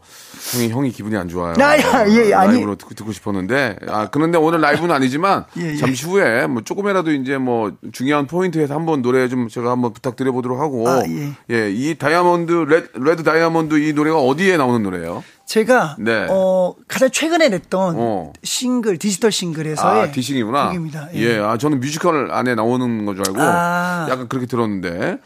형이 0.53 0.69
형이 0.69 0.91
기분이 0.91 1.17
안 1.17 1.27
좋아요. 1.27 1.55
야, 1.59 1.77
야, 1.77 2.07
예, 2.07 2.33
아니. 2.33 2.53
라이브로 2.53 2.75
듣고, 2.75 2.93
듣고 2.93 3.11
싶었는데 3.11 3.77
아 3.87 4.09
그런데 4.11 4.37
오늘 4.37 4.61
라이브는 4.61 4.93
아니지만 4.93 5.45
예, 5.57 5.71
예. 5.71 5.75
잠시 5.75 6.05
후에 6.05 6.45
뭐 6.45 6.61
조금이라도 6.63 7.13
이제 7.13 7.39
뭐 7.39 7.71
중요한 7.91 8.27
포인트에서 8.27 8.75
한번 8.75 9.01
노래 9.01 9.27
좀 9.27 9.47
제가 9.47 9.71
한번 9.71 9.91
부탁드려 9.91 10.31
보도록 10.31 10.59
하고 10.59 10.87
아, 10.87 11.01
예. 11.07 11.33
예, 11.49 11.71
이 11.71 11.95
Diamond 11.95 12.51
Red, 12.51 12.89
Red 12.95 13.23
Diamond 13.23 13.79
이 13.79 13.93
노래가 13.93 14.19
어디에 14.19 14.57
나오는 14.57 14.83
노래예요? 14.83 15.23
제가 15.53 15.95
네. 15.97 16.27
어, 16.29 16.75
가장 16.87 17.09
최근에 17.09 17.49
냈던 17.49 17.95
어. 17.97 18.33
싱글 18.43 18.99
디지털 18.99 19.31
싱글에서의 19.31 20.01
아, 20.03 20.11
디싱이구나. 20.11 20.67
곡입니다. 20.67 21.09
예. 21.15 21.39
아, 21.39 21.57
저는 21.57 21.79
뮤지컬 21.79 22.31
안에 22.31 22.53
나오는 22.53 23.03
건 23.05 23.15
줄 23.15 23.23
알고 23.27 23.41
아. 23.41 24.05
약간 24.11 24.27
그렇게 24.29 24.45
들었는데. 24.45 25.17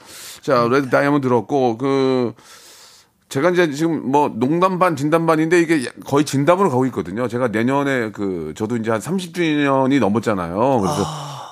자, 0.42 0.66
Red 0.72 0.90
Diamond 0.90 1.28
들었고 1.28 1.78
그 1.78 2.34
제가 3.28 3.50
이제 3.50 3.70
지금 3.72 4.10
뭐 4.12 4.32
농담 4.34 4.80
반 4.80 4.96
진담 4.96 5.26
반인데 5.26 5.60
이게 5.60 5.84
거의 6.06 6.24
진담으로 6.24 6.70
가고 6.70 6.86
있거든요. 6.86 7.28
제가 7.28 7.50
내년에 7.50 8.12
그 8.12 8.54
저도 8.56 8.78
이제 8.78 8.92
한 8.92 9.02
30주년이 9.02 10.00
넘었잖아요. 10.00 10.56
그래서 10.80 11.06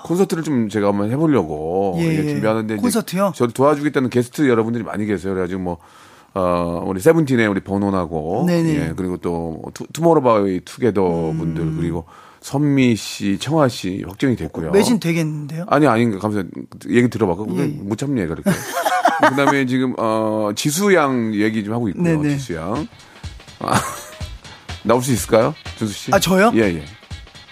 콘서트를 0.05 0.43
좀 0.43 0.69
제가 0.69 0.87
한번 0.87 1.11
해보려고 1.11 1.95
예, 1.97 2.03
예, 2.03 2.17
예. 2.19 2.27
준비하는데 2.29 2.77
콘서트요? 2.77 3.33
저를 3.35 3.51
도와주겠다는 3.53 4.09
게스트 4.09 4.47
여러분들이 4.47 4.85
많이 4.85 5.05
계세요. 5.05 5.33
그래가지고 5.33 5.59
뭐 5.59 5.77
어, 6.33 6.83
우리 6.85 6.99
세븐틴의 7.01 7.47
우리 7.47 7.59
버논하고 7.59 8.45
네네. 8.47 8.75
예, 8.75 8.93
그리고 8.95 9.17
또 9.17 9.61
투, 9.73 9.85
투모로우바이 9.91 10.61
투게더 10.63 11.31
음. 11.31 11.37
분들 11.37 11.75
그리고 11.75 12.05
선미 12.39 12.95
씨, 12.95 13.37
청하 13.37 13.67
씨 13.67 14.03
확정이 14.07 14.35
됐고요. 14.35 14.71
매진 14.71 14.99
되겠는데요? 14.99 15.65
아니 15.67 15.87
아닌가 15.87 16.19
감사 16.19 16.43
얘기 16.89 17.07
들어봐. 17.09 17.35
그게 17.35 17.63
예. 17.63 17.65
못 17.67 17.97
참네 17.97 18.27
그렇게. 18.27 18.49
그다음에 19.29 19.65
지금 19.65 19.93
어 19.97 20.51
지수 20.55 20.93
양 20.95 21.33
얘기 21.35 21.63
좀 21.63 21.73
하고 21.73 21.89
있고요. 21.89 22.03
네네. 22.03 22.37
지수 22.37 22.55
양. 22.55 22.87
아, 23.59 23.79
나올 24.83 25.03
수 25.03 25.11
있을까요, 25.11 25.53
준수 25.77 25.93
씨? 25.93 26.13
아, 26.13 26.19
저요? 26.19 26.51
예 26.55 26.61
예. 26.61 26.83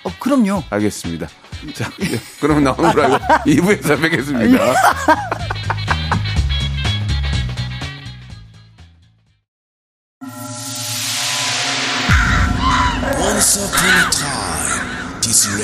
어, 0.03 0.09
그럼요. 0.19 0.63
알겠습니다. 0.69 1.27
자, 1.75 1.91
예, 2.01 2.17
그러면 2.39 2.63
나오는 2.63 2.91
걸 2.91 3.01
알고 3.05 3.17
2부에서 3.45 4.01
뵙겠습니다. 4.01 4.73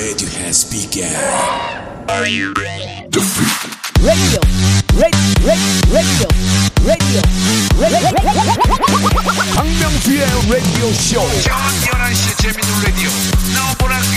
Radio 0.06 0.28
has 0.38 0.62
begun. 0.70 1.10
박명수의 9.54 10.20
라디오 10.20 10.92
쇼. 10.92 11.20
저녁 11.42 11.58
11시 11.82 12.38
재밌는 12.40 12.68
라디오. 12.84 13.10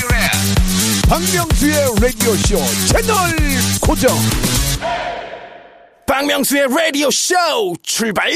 그래. 0.07 0.15
박명수의 1.09 1.73
라디오 1.99 2.35
쇼 2.35 2.57
채널 2.87 3.15
고정. 3.81 4.15
박명수의 6.05 6.67
라디오 6.69 7.09
쇼 7.11 7.33
출발. 7.83 8.29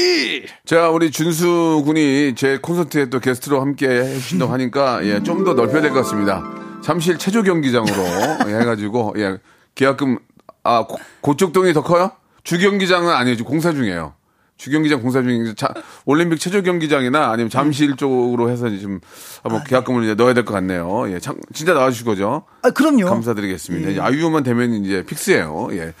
자, 0.66 0.88
우리 0.90 1.10
준수 1.10 1.82
군이 1.86 2.34
제 2.36 2.58
콘서트에 2.58 3.08
또 3.10 3.20
게스트로 3.20 3.60
함께 3.60 3.86
해주신다고 3.88 4.52
하니까, 4.52 5.00
예, 5.04 5.22
좀 5.22 5.44
더 5.44 5.54
넓혀야 5.54 5.80
될 5.82 5.92
것 5.92 6.02
같습니다. 6.02 6.42
잠실 6.84 7.18
체조 7.18 7.42
경기장으로 7.42 7.94
예, 8.50 8.60
해가지고, 8.60 9.14
예, 9.18 9.38
계약금, 9.74 10.18
아, 10.62 10.84
고, 10.86 10.98
고척동이 11.22 11.72
더 11.72 11.82
커요? 11.82 12.10
주경기장은 12.44 13.10
아니에요. 13.12 13.36
지금 13.36 13.50
공사 13.50 13.72
중이에요. 13.72 14.14
주경기장 14.56 15.00
공사 15.02 15.20
중인데, 15.22 15.54
자, 15.54 15.68
올림픽 16.04 16.38
체조 16.38 16.62
경기장이나 16.62 17.30
아니면 17.30 17.50
잠실 17.50 17.96
쪽으로 17.96 18.50
해서 18.50 18.68
지금 18.70 19.00
한번 19.42 19.64
계약금을 19.64 20.04
이제 20.04 20.14
넣어야 20.14 20.32
될 20.34 20.44
것 20.44 20.52
같네요. 20.54 21.10
예, 21.10 21.18
참, 21.18 21.36
진짜 21.52 21.72
나와주실 21.74 22.04
거죠? 22.06 22.44
아, 22.62 22.70
그럼요. 22.70 23.06
감사드리겠습니다. 23.06 23.94
예. 23.94 24.00
아이유만 24.00 24.42
되면 24.44 24.84
이제 24.84 25.02
픽스예요. 25.04 25.68
예. 25.72 25.92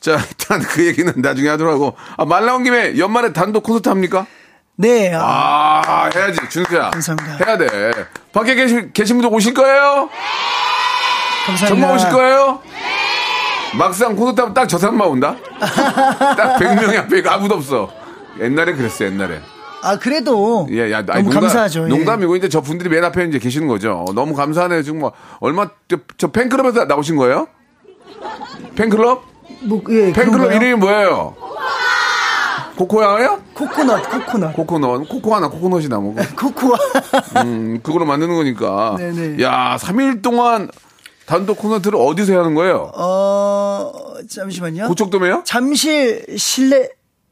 자, 0.00 0.18
일단 0.28 0.60
그 0.60 0.84
얘기는 0.86 1.10
나중에 1.16 1.48
하도록 1.48 1.72
하고. 1.72 1.94
아, 2.18 2.24
말 2.26 2.44
나온 2.44 2.64
김에 2.64 2.98
연말에 2.98 3.32
단독 3.32 3.62
콘서트 3.62 3.88
합니까? 3.88 4.26
네. 4.76 5.12
아, 5.14 5.82
아, 5.86 6.10
해야지, 6.14 6.38
준수야. 6.50 6.90
감사합니다. 6.90 7.44
해야 7.46 7.56
돼. 7.58 7.92
밖에 8.32 8.54
계신, 8.54 8.90
계신 8.92 9.16
분들 9.16 9.34
오실 9.34 9.54
거예요? 9.54 10.10
감사합니다. 11.46 11.66
정말 11.66 11.94
오실 11.94 12.10
거예요? 12.10 12.60
막상 13.78 14.14
콘서트 14.16 14.40
하면 14.40 14.54
딱 14.54 14.66
저 14.68 14.78
사람만 14.78 15.08
온다? 15.08 15.36
딱 15.58 16.58
100명이 16.58 16.96
앞에 16.98 17.18
있고 17.18 17.30
아무도 17.30 17.54
없어. 17.56 17.90
옛날에 18.40 18.72
그랬어, 18.74 19.04
옛날에. 19.06 19.40
아, 19.82 19.96
그래도 19.98 20.66
예, 20.70 20.90
야, 20.92 21.04
너무 21.04 21.30
감사하죠. 21.30 21.84
예. 21.84 21.88
농담이고 21.88 22.36
이제 22.36 22.48
저 22.48 22.60
분들이 22.60 22.90
맨 22.90 23.04
앞에 23.04 23.24
이제 23.24 23.38
계시는 23.38 23.68
거죠. 23.68 24.04
너무 24.14 24.34
감사하네요. 24.34 24.82
지금 24.82 24.98
뭐 25.00 25.12
얼마 25.40 25.68
저, 25.88 25.96
저 26.18 26.28
팬클럽에서 26.32 26.86
나오신 26.86 27.16
거예요? 27.16 27.46
팬클럽? 28.74 29.22
뭐, 29.62 29.82
예, 29.90 30.12
팬클럽 30.12 30.32
그런가요? 30.32 30.56
이름이 30.56 30.74
뭐예요? 30.74 31.36
코코야예요? 32.76 33.42
코코넛, 33.54 34.08
코코넛. 34.10 34.52
코코넛, 34.52 35.08
코코 35.08 35.34
하나, 35.34 35.48
코코넛이 35.48 35.88
나무. 35.88 36.14
코코아. 36.36 36.76
음, 37.44 37.80
그걸로 37.82 38.04
만드는 38.04 38.34
거니까. 38.34 38.96
네네. 38.98 39.42
야, 39.42 39.76
3일 39.80 40.22
동안 40.22 40.70
단독 41.26 41.58
콘서트를 41.58 41.98
어디서 41.98 42.38
하는 42.38 42.54
거예요? 42.54 42.92
어, 42.94 43.92
잠시만요. 44.28 44.88
고척돔에요? 44.88 45.42
잠실 45.44 46.24
실내 46.38 46.88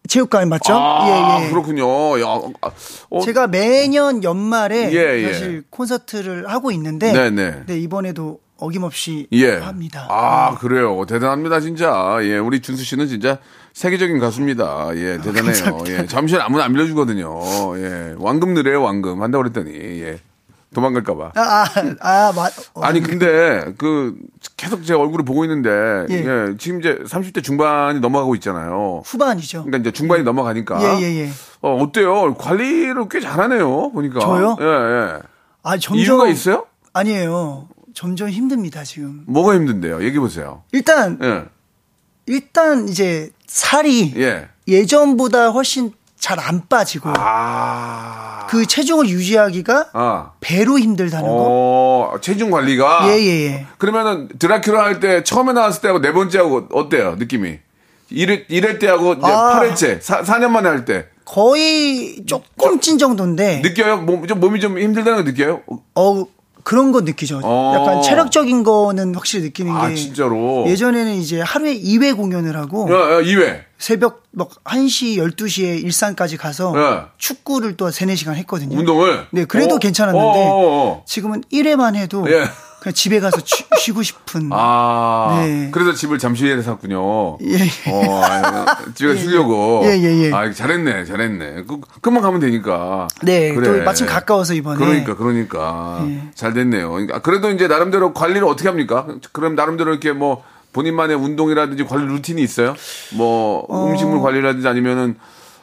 체육관 0.09 0.49
맞죠? 0.49 0.75
아, 0.75 1.41
예, 1.41 1.47
예. 1.47 1.51
그렇군요. 1.51 2.21
야, 2.21 2.27
아, 2.61 2.71
어, 3.11 3.21
제가 3.23 3.47
매년 3.47 4.23
연말에 4.25 4.93
예, 4.93 5.23
예. 5.23 5.33
사실 5.33 5.63
콘서트를 5.71 6.51
하고 6.51 6.71
있는데 6.73 7.13
네네. 7.13 7.65
네, 7.67 7.79
이번에도 7.79 8.41
어김없이 8.59 9.29
예. 9.33 9.57
합니다. 9.57 10.07
아, 10.11 10.57
그래요. 10.59 11.05
대단합니다, 11.07 11.61
진짜. 11.61 12.19
예, 12.23 12.37
우리 12.39 12.61
준수 12.61 12.85
씨는 12.85 13.09
진짜 13.09 13.39
세계적인 13.75 14.21
가수입니다. 14.21 14.91
예, 14.95 15.19
대단해요. 15.19 15.43
감사합니다. 15.53 15.91
예, 16.03 16.07
잠시 16.07 16.37
아무나 16.37 16.65
안 16.65 16.73
빌려주거든요. 16.73 17.29
예, 17.79 18.15
왕금 18.19 18.55
느래요, 18.55 18.81
왕금. 18.83 19.21
한다고 19.21 19.43
그랬더니, 19.43 19.73
예. 20.01 20.21
도망갈까봐. 20.73 21.33
아, 21.37 21.41
아, 21.41 21.65
아, 22.01 22.33
맞. 22.35 22.53
어, 22.75 22.83
아니 22.83 23.01
근데 23.01 23.65
그 23.79 24.17
계속 24.57 24.85
제 24.85 24.93
얼굴을 24.93 25.25
보고 25.25 25.45
있는데 25.45 25.71
예. 26.11 26.15
예, 26.15 26.57
지금 26.59 26.81
이제 26.81 26.99
30대 27.05 27.45
중반이 27.45 28.01
넘어가고 28.01 28.35
있잖아요. 28.37 29.03
후반이죠. 29.05 29.65
그러니까 29.65 29.79
이제 29.79 29.93
중반이 29.93 30.25
넘어가니까 30.25 30.83
예, 30.83 31.01
예, 31.01 31.21
예. 31.21 31.31
어 31.61 31.77
어때요? 31.77 32.35
관리를 32.35 33.07
꽤 33.09 33.21
잘하네요. 33.21 33.93
보니까 33.93 34.19
저요? 34.19 34.57
예, 34.61 34.65
예. 34.65 35.23
아, 35.63 35.79
점점 35.79 35.97
이유가 36.05 36.29
있어요? 36.29 36.67
아니에요. 36.93 37.69
점점 37.95 38.29
힘듭니다, 38.29 38.83
지금. 38.83 39.23
뭐가 39.29 39.55
힘든데요? 39.55 40.03
얘기해 40.03 40.19
보세요. 40.19 40.65
일단 40.73 41.21
예, 41.23 41.45
일단 42.27 42.89
이제 42.89 43.31
살이 43.47 44.13
예. 44.17 44.49
예전보다 44.69 45.51
훨씬 45.51 45.93
잘 46.19 46.41
안 46.41 46.63
빠지고 46.69 47.11
아, 47.19 48.47
그 48.49 48.65
체중을 48.65 49.09
유지하기가 49.11 49.91
아, 49.93 50.31
배로 50.41 50.79
힘들다는 50.79 51.29
거. 51.29 51.37
어 51.47 52.15
체중 52.23 52.51
관리가 52.51 53.09
예, 53.11 53.19
예, 53.21 53.45
예. 53.47 53.67
그러면은 53.77 54.29
드라큘라 54.39 54.75
할 54.77 55.01
때 55.01 55.23
처음에 55.23 55.53
나왔을 55.53 55.83
때하고 55.83 56.01
네 56.01 56.13
번째하고 56.13 56.69
어때요? 56.73 57.17
느낌이? 57.19 57.59
1회, 58.11 58.49
1회 58.49 58.79
때하고 58.81 59.15
이제 59.15 59.27
아. 59.27 59.61
8회째, 59.61 60.01
4, 60.01 60.23
4년 60.23 60.49
만에 60.51 60.69
할 60.69 60.85
때. 60.87 61.07
거의 61.27 62.25
조금 62.27 62.81
찐 62.81 62.97
정도인데 62.99 63.61
느껴요? 63.63 63.99
몸, 63.99 64.27
좀 64.27 64.41
몸이 64.41 64.61
좀 64.61 64.79
힘들다는 64.79 65.25
거 65.25 65.31
느껴요? 65.31 65.61
어 65.95 66.25
그런 66.65 66.93
거 66.93 67.03
느끼죠. 67.03 67.41
어. 67.45 67.75
약간 67.77 68.03
체력적인 68.03 68.65
거는 68.65 69.15
확실히 69.15 69.45
느끼는 69.45 69.73
게 69.73 69.79
아, 69.79 69.95
진짜로? 69.95 70.65
예전에는 70.67 71.13
이제 71.15 71.41
하루에 71.41 71.79
2회 71.79 72.17
공연을 72.17 72.57
하고 72.57 72.89
야, 72.91 73.17
야, 73.17 73.21
2회. 73.21 73.65
새벽 73.79 74.23
막 74.31 74.49
1시, 74.65 75.19
12시에 75.19 75.85
일산까지 75.85 76.39
가서 76.39 76.73
네. 76.73 77.03
축구를 77.19 77.77
또 77.77 77.91
3, 77.91 78.09
4시간 78.09 78.35
했거든요. 78.37 78.79
운동을? 78.79 79.27
네, 79.31 79.45
그래도 79.45 79.75
어? 79.75 79.79
괜찮았는데 79.79 80.25
어, 80.27 80.53
어, 80.53 80.87
어. 80.89 81.05
지금은 81.07 81.43
1회만 81.53 81.97
해도 81.97 82.25
예. 82.31 82.45
그냥 82.85 82.93
집에 82.95 83.19
가서 83.19 83.39
쉬, 83.45 83.65
쉬고 83.81 84.03
싶은 84.03 84.51
아, 84.53 85.43
네. 85.43 85.71
그래서 85.73 85.95
집을 85.95 86.19
잠실에 86.19 86.61
샀군요. 86.61 87.39
예, 87.41 87.55
예. 87.55 87.91
어, 87.91 88.67
집에 88.95 89.17
쉬려고. 89.17 89.81
예, 89.85 89.99
예, 89.99 90.27
예. 90.27 90.33
아, 90.33 90.53
잘했네, 90.53 91.07
잘했네. 91.07 91.65
그, 91.67 91.81
금방 92.03 92.23
가면 92.23 92.41
되니까. 92.41 93.09
네, 93.23 93.55
또 93.55 93.83
마침 93.85 94.07
가까워서 94.07 94.53
이번에. 94.53 94.79
그러니까, 94.79 95.17
그러니까. 95.17 96.05
예. 96.09 96.29
잘 96.35 96.53
됐네요. 96.53 96.91
그러니까 96.91 97.21
그래도 97.21 97.51
이제 97.51 97.67
나름대로 97.69 98.13
관리를 98.13 98.45
어떻게 98.45 98.69
합니까? 98.69 99.07
그럼 99.33 99.55
나름대로 99.55 99.91
이렇게 99.91 100.13
뭐, 100.13 100.45
본인만의 100.75 101.17
운동이라든지 101.17 101.85
관리 101.85 102.05
루틴이 102.07 102.43
있어요? 102.43 102.75
뭐, 103.15 103.67
음식물 103.89 104.21
관리라든지 104.21 104.69
아니면은, 104.69 105.17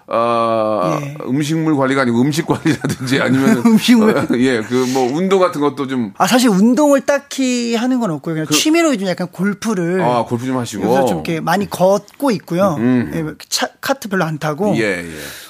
아, 0.07 0.99
예. 1.01 1.15
음식물 1.25 1.75
관리가 1.77 2.01
아니고 2.01 2.21
음식 2.21 2.45
관리라든지 2.47 3.19
아니면 3.21 3.61
음식물. 3.65 4.27
예, 4.39 4.61
그 4.61 4.85
뭐 4.93 5.03
운동 5.15 5.39
같은 5.39 5.61
것도 5.61 5.87
좀 5.87 6.13
아 6.17 6.27
사실 6.27 6.49
운동을 6.49 7.01
딱히 7.01 7.75
하는 7.75 7.99
건 7.99 8.11
없고요. 8.11 8.33
그냥 8.35 8.47
취미로 8.47 8.95
좀 8.97 9.07
약간 9.07 9.27
골프를 9.27 9.97
그 9.97 10.03
아, 10.03 10.23
골프 10.25 10.45
좀 10.45 10.57
하시고. 10.57 10.83
요새 10.83 11.01
좀 11.07 11.17
이렇게 11.17 11.39
많이 11.39 11.69
걷고 11.69 12.31
있고요. 12.31 12.75
예, 12.79 13.25
차, 13.49 13.67
카트 13.79 14.09
별로 14.09 14.25
안 14.25 14.37
타고. 14.37 14.71
음. 14.71 14.75
예, 14.75 15.05
예. 15.05 15.09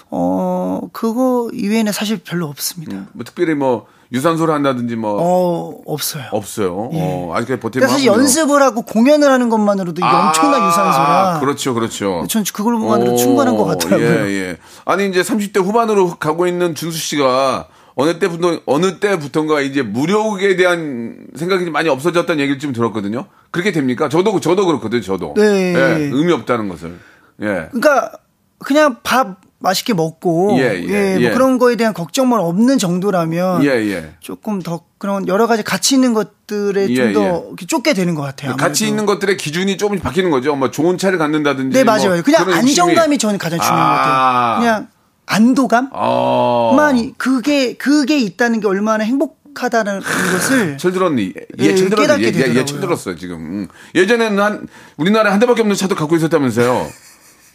어 0.09 0.81
그거 0.91 1.49
이외에는 1.53 1.91
사실 1.93 2.17
별로 2.23 2.47
없습니다. 2.47 3.07
뭐 3.13 3.23
특별히 3.23 3.55
뭐 3.55 3.87
유산소를 4.11 4.53
한다든지 4.53 4.95
뭐 4.95 5.17
어 5.19 5.81
없어요. 5.85 6.23
없어요. 6.31 6.89
어, 6.93 7.31
아직까지 7.35 7.59
그러니까 7.61 7.87
사실 7.87 8.07
연습을 8.07 8.61
하고 8.61 8.81
공연을 8.81 9.29
하는 9.29 9.49
것만으로도 9.49 9.99
이게 9.99 10.05
엄청난 10.05 10.67
유산소라. 10.67 11.39
그렇죠, 11.39 11.73
그렇죠. 11.73 12.25
전 12.29 12.43
그걸만으로 12.43 13.15
충분한 13.15 13.55
것 13.55 13.65
같더라고요. 13.65 14.07
예, 14.27 14.31
예. 14.31 14.57
아니 14.85 15.07
이제 15.07 15.21
30대 15.21 15.63
후반으로 15.63 16.15
가고 16.19 16.47
있는 16.47 16.75
준수 16.75 16.97
씨가 16.97 17.67
어느 17.95 18.19
때부터 18.19 18.61
어느 18.65 18.99
때부터인가 18.99 19.61
이제 19.61 19.81
무력에 19.81 20.55
대한 20.55 21.27
생각이 21.35 21.65
좀 21.65 21.73
많이 21.73 21.89
없어졌다는 21.89 22.41
얘기를 22.41 22.59
좀 22.59 22.73
들었거든요. 22.73 23.25
그렇게 23.51 23.71
됩니까? 23.71 24.09
저도 24.09 24.39
저도 24.39 24.65
그렇거든요. 24.65 25.01
저도. 25.01 25.33
네. 25.37 25.73
예, 25.75 25.79
의미 26.11 26.31
없다는 26.33 26.69
것을. 26.69 26.97
예. 27.41 27.69
그러니까 27.71 28.11
그냥 28.59 28.97
밥 29.03 29.41
맛있게 29.61 29.93
먹고 29.93 30.57
예, 30.59 30.83
예, 30.83 31.13
뭐 31.13 31.21
예. 31.21 31.31
그런 31.31 31.57
거에 31.57 31.75
대한 31.75 31.93
걱정만 31.93 32.39
없는 32.39 32.77
정도라면 32.79 33.63
예, 33.63 33.69
예. 33.69 34.13
조금 34.19 34.61
더 34.61 34.81
그런 34.97 35.27
여러 35.27 35.47
가지 35.47 35.63
가치 35.63 35.95
있는 35.95 36.13
것들에 36.13 36.89
예, 36.89 36.95
좀더 37.13 37.51
예. 37.61 37.65
쫓게 37.67 37.93
되는 37.93 38.15
것 38.15 38.23
같아요. 38.23 38.51
아무래도. 38.59 38.85
있는 38.85 39.05
것들의 39.05 39.37
기준이 39.37 39.77
조금씩 39.77 40.03
바뀌는 40.03 40.31
거죠. 40.31 40.55
뭐 40.55 40.71
좋은 40.71 40.97
차를 40.97 41.17
갖는다든지. 41.17 41.75
네뭐 41.77 41.85
맞아요. 41.85 42.23
그냥 42.23 42.45
그런 42.45 42.57
안정감이 42.59 43.15
욕심이- 43.15 43.19
저는 43.19 43.37
가장 43.37 43.59
중요한 43.59 43.77
것 43.79 43.93
아. 43.93 43.95
같아요. 43.95 44.59
그냥 44.59 44.87
안도감만 45.27 45.89
어. 45.93 47.11
그게 47.17 47.73
그게 47.73 48.17
있다는 48.19 48.59
게 48.59 48.67
얼마나 48.67 49.03
행복 49.03 49.39
하다는 49.53 49.99
것을 50.01 50.77
철 50.79 50.91
들었니? 50.91 51.33
예, 51.59 51.65
예, 51.65 51.75
철 51.75 51.89
들었니? 51.89 52.23
예, 52.23 52.27
예. 52.33 52.55
예, 52.55 52.65
철 52.65 52.79
들었어요, 52.79 53.15
지금. 53.15 53.35
음. 53.37 53.67
예전에는 53.95 54.39
한, 54.39 54.67
우리나라에 54.97 55.31
한 55.31 55.39
대밖에 55.39 55.61
없는 55.61 55.75
차도 55.75 55.95
갖고 55.95 56.15
있었다면서요. 56.15 56.87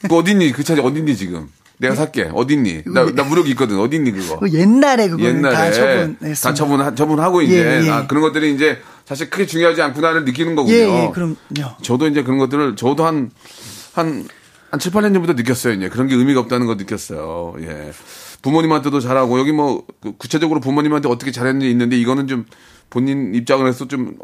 그 0.09 0.15
어딨니? 0.17 0.53
그차 0.53 0.75
어딨니, 0.75 1.17
지금? 1.17 1.49
내가 1.79 1.95
살게. 1.95 2.31
어딨니? 2.33 2.85
나, 2.87 3.05
나 3.13 3.23
무력이 3.25 3.51
있거든. 3.51 3.79
어딨니, 3.79 4.13
그거? 4.13 4.39
그 4.39 4.53
옛날에 4.53 5.09
그거는 5.09 5.37
옛날에. 5.37 5.55
다 5.55 5.71
처분했습니다. 5.71 6.35
다 6.35 6.55
처분, 6.55 6.97
처분하고 6.97 7.43
이제. 7.43 7.59
예, 7.59 7.87
예. 7.87 7.91
아, 7.91 8.07
그런 8.07 8.23
것들이 8.23 8.55
이제 8.55 8.79
사실 9.05 9.29
크게 9.29 9.47
중요하지 9.47 9.83
않구나를 9.83 10.25
느끼는 10.25 10.55
거군요. 10.55 10.75
예, 10.75 11.05
예, 11.05 11.11
그럼요. 11.13 11.37
저도 11.83 12.09
이제 12.09 12.23
그런 12.23 12.39
것들을, 12.39 12.77
저도 12.77 13.05
한, 13.05 13.31
한, 13.93 14.27
한 14.71 14.81
7, 14.81 14.93
8년 14.93 15.13
전부터 15.13 15.35
느꼈어요. 15.35 15.75
이제 15.75 15.89
그런 15.89 16.07
게 16.09 16.15
의미가 16.15 16.41
없다는 16.41 16.67
거 16.67 16.75
느꼈어요. 16.77 17.55
예. 17.61 17.93
부모님한테도 18.43 19.01
잘하고, 19.01 19.39
여기 19.39 19.53
뭐, 19.53 19.85
그 20.01 20.17
구체적으로 20.17 20.61
부모님한테 20.61 21.09
어떻게 21.09 21.31
잘했는지 21.31 21.71
있는데, 21.71 21.99
이거는 21.99 22.27
좀 22.27 22.47
본인 22.91 23.35
입장을 23.35 23.67
해서 23.67 23.87
좀 23.87 24.15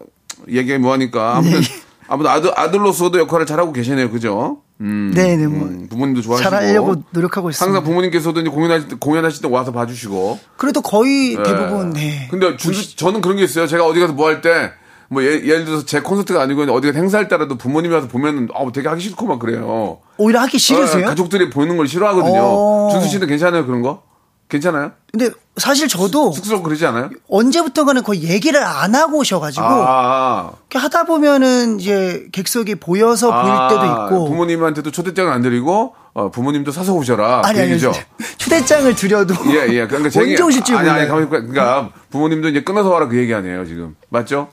얘기가 0.49 0.79
뭐하니까. 0.79 1.37
아무튼, 1.37 1.61
네. 1.61 1.67
아무튼 2.09 2.31
아들, 2.31 2.59
아들로서도 2.59 3.19
역할을 3.19 3.47
잘하고 3.47 3.73
계시네요. 3.73 4.11
그죠? 4.11 4.63
음, 4.83 5.13
네, 5.15 5.37
네, 5.37 5.47
뭐. 5.47 5.67
음, 5.69 5.87
부모님도 5.89 6.23
좋아하시고. 6.23 6.51
잘하려고 6.51 6.97
노력하고 7.11 7.51
있습니다. 7.51 7.65
항상 7.65 7.85
부모님께서도 7.85 8.41
이제 8.41 8.51
공연하실 8.51 8.89
때, 8.89 8.97
공연하실 8.99 9.43
때 9.43 9.49
와서 9.49 9.71
봐주시고. 9.73 10.39
그래도 10.57 10.83
거의 10.83 11.35
예. 11.39 11.43
대부분 11.43 11.91
네. 11.91 12.27
근데 12.31 12.57
준수, 12.57 12.97
저는 12.97 13.21
그런 13.21 13.37
게 13.37 13.45
있어요. 13.45 13.67
제가 13.67 13.87
어디 13.87 14.01
가서 14.01 14.13
뭐 14.13 14.27
할 14.29 14.41
때, 14.43 14.73
뭐 15.09 15.23
예, 15.23 15.39
를 15.39 15.65
들어서 15.65 15.85
제 15.85 16.01
콘서트가 16.01 16.41
아니고 16.41 16.63
어디 16.73 16.91
가 16.91 16.99
행사할 16.99 17.29
때라도 17.29 17.57
부모님이 17.59 17.95
와서 17.95 18.09
보면은 18.09 18.49
아, 18.55 18.65
되게 18.73 18.89
하기 18.89 19.01
싫고 19.03 19.27
막 19.27 19.39
그래요. 19.39 19.99
오히려 20.17 20.41
하기 20.41 20.59
싫으세요? 20.59 21.05
어, 21.05 21.09
가족들이 21.09 21.51
보는 21.51 21.77
걸 21.77 21.87
싫어하거든요. 21.87 22.41
어. 22.43 22.89
준수 22.93 23.09
씨는 23.09 23.27
괜찮아요 23.29 23.67
그런 23.67 23.83
거? 23.83 24.03
괜찮아요? 24.53 24.93
근데 25.11 25.31
사실 25.57 25.89
저도 25.89 26.33
쑥스럽고 26.33 26.65
그러지 26.65 26.85
않아요? 26.87 27.09
언제부턴가는 27.29 28.03
거의 28.03 28.25
얘기를 28.25 28.63
안 28.63 28.95
하고 28.95 29.19
오셔가지고 29.19 29.65
아, 29.67 30.51
이렇게 30.61 30.79
하다 30.79 31.05
보면은 31.05 31.81
이제 31.81 32.27
객석이 32.33 32.75
보여서 32.75 33.29
보일 33.31 33.51
아, 33.51 33.69
때도 33.69 33.85
있고 33.87 34.29
부모님한테도 34.29 34.91
초대장을 34.91 35.33
안 35.33 35.41
드리고 35.41 35.95
어, 36.13 36.31
부모님도 36.31 36.71
사서 36.71 36.93
오셔라. 36.93 37.41
아니 37.47 37.59
그 37.79 37.89
아니. 37.89 37.97
초대장을 38.37 38.95
드려도 38.95 39.35
예, 39.55 39.69
예. 39.73 39.87
그러니까 39.87 40.11
제 40.11 40.21
언제 40.23 40.43
오실지 40.43 40.75
아니, 40.75 40.91
아니, 40.91 41.07
몰라요. 41.07 41.09
가만히 41.09 41.25
있고, 41.25 41.31
그러니까 41.53 41.91
부모님도 42.11 42.49
이제 42.49 42.63
끊어서 42.63 42.91
와라 42.91 43.09
그 43.09 43.17
얘기 43.17 43.33
아니에요, 43.35 43.65
지금. 43.65 43.97
맞죠? 44.11 44.49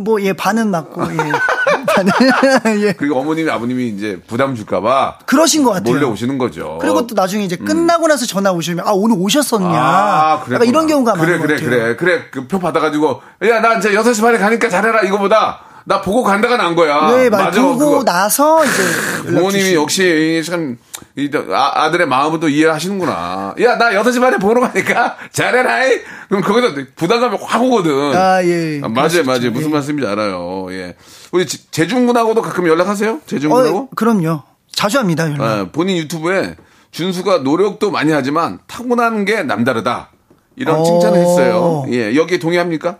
뭐예 0.00 0.32
반은 0.34 0.70
맞고 0.70 1.02
예 1.02 1.16
예 2.82 2.92
그리고 2.92 3.20
어머님이 3.20 3.50
아버님이 3.50 3.88
이제 3.88 4.20
부담 4.26 4.54
줄까봐 4.54 5.18
그러신 5.26 5.62
것 5.64 5.70
같아요. 5.72 5.94
몰래 5.94 6.06
오시는 6.06 6.38
거죠. 6.38 6.78
그리고 6.80 7.06
또 7.06 7.14
나중에 7.14 7.44
이제 7.44 7.56
끝나고 7.56 8.06
나서 8.08 8.26
전화 8.26 8.50
오시면 8.52 8.86
아 8.86 8.92
오늘 8.92 9.16
오셨었냐 9.18 9.68
아, 9.78 10.42
그래. 10.44 10.58
이런 10.66 10.86
경우가 10.86 11.12
그래, 11.14 11.22
많은 11.38 11.38
그래, 11.46 11.56
것 11.56 11.62
같아요. 11.64 11.78
그래, 11.80 11.96
그래. 11.96 12.22
그 12.30 12.48
표 12.48 12.58
받아가지고, 12.58 13.20
야, 13.46 13.60
나 13.60 13.74
이제 13.74 13.90
6시 13.92 14.22
반에 14.22 14.38
가니까 14.38 14.68
잘해라, 14.70 15.02
이거보다. 15.02 15.60
나 15.84 16.00
보고 16.00 16.22
간다가 16.22 16.56
난 16.56 16.74
거야. 16.74 17.10
네, 17.10 17.28
맞 17.28 17.44
맞아, 17.44 17.60
보고 17.62 17.78
그거. 17.78 18.04
나서 18.04 18.64
이제 18.64 18.82
부모님이. 19.26 19.74
역시 19.74 20.42
참, 20.46 20.78
이, 21.18 21.28
아, 21.52 21.82
아들의 21.84 22.06
마음을 22.06 22.38
또 22.38 22.48
이해하시는구나. 22.48 23.56
야, 23.60 23.76
나 23.76 23.90
6시 23.90 24.20
반에 24.20 24.36
보러 24.38 24.60
가니까 24.60 25.16
잘해라, 25.32 25.84
이. 25.88 26.00
그럼 26.28 26.42
거기서 26.44 26.74
부담감이 26.94 27.38
확 27.42 27.60
오거든. 27.62 28.14
아, 28.14 28.40
예. 28.44 28.78
아, 28.78 28.88
그럴 28.88 28.92
맞아요, 28.92 29.08
수 29.10 29.24
맞아요. 29.24 29.50
무슨 29.50 29.70
예. 29.70 29.72
말씀인지 29.72 30.06
알아요. 30.06 30.68
예. 30.70 30.94
우리 31.32 31.44
지- 31.44 31.68
재중군하고도 31.72 32.40
가끔 32.42 32.68
연락하세요? 32.68 33.22
재중군하고? 33.26 33.78
어, 33.78 33.88
그럼요. 33.96 34.42
자주 34.70 34.98
합니다. 35.00 35.28
연락. 35.28 35.42
어, 35.42 35.68
본인 35.72 35.96
유튜브에 35.96 36.54
준수가 36.92 37.38
노력도 37.38 37.90
많이 37.90 38.12
하지만 38.12 38.60
타고난 38.68 39.24
게 39.24 39.42
남다르다. 39.42 40.10
이런 40.54 40.76
어. 40.80 40.84
칭찬을 40.84 41.18
했어요. 41.18 41.84
예, 41.88 42.14
여기에 42.14 42.38
동의합니까? 42.38 42.98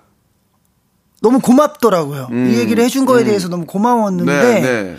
너무 1.23 1.39
고맙더라고요. 1.41 2.29
이 2.33 2.59
얘기를 2.59 2.83
해준 2.83 3.05
거에 3.07 3.23
대해서 3.25 3.49
너무 3.49 3.65
고마웠는데 3.67 4.33
음. 4.33 4.41
네, 4.41 4.61
네. 4.61 4.97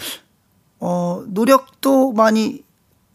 어, 0.79 1.23
노력도 1.27 2.13
많이 2.13 2.63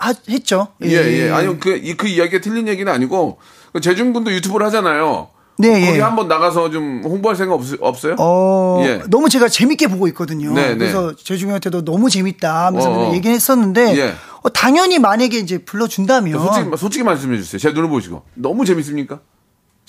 하- 0.09 0.15
했죠. 0.29 0.69
예, 0.83 0.89
예. 0.91 1.31
아니, 1.31 1.59
그, 1.59 1.77
이- 1.77 1.95
그 1.97 2.07
이야기가 2.07 2.41
틀린 2.43 2.69
얘기는 2.69 2.91
아니고, 2.93 3.39
그 3.73 3.81
재중군도 3.81 4.33
유튜브를 4.33 4.67
하잖아요. 4.67 5.29
네, 5.57 5.87
거기 5.87 5.99
예. 5.99 6.03
한번 6.03 6.27
나가서 6.27 6.71
좀 6.71 7.03
홍보할 7.05 7.37
생각 7.37 7.55
없, 7.55 7.63
없어요? 7.81 8.17
어, 8.19 8.83
예. 8.87 9.01
너무 9.09 9.29
제가 9.29 9.49
재밌게 9.49 9.87
보고 9.87 10.09
있거든요. 10.09 10.53
네, 10.53 10.71
네. 10.71 10.79
그래서 10.79 11.15
재중이한테도 11.15 11.85
너무 11.85 12.11
재밌다 12.11 12.67
하면서 12.67 12.91
어, 12.91 13.11
어. 13.11 13.15
얘기를 13.15 13.33
했었는데 13.35 13.97
예. 13.97 14.15
어, 14.43 14.49
당연히 14.51 14.99
만약에 14.99 15.39
이제 15.39 15.59
불러준다면 15.59 16.41
솔직히, 16.41 16.77
솔직히 16.77 17.05
말씀해 17.05 17.37
주세요. 17.39 17.59
제 17.61 17.71
눈을 17.71 17.89
보시고. 17.89 18.23
너무 18.35 18.65
재밌습니까? 18.65 19.21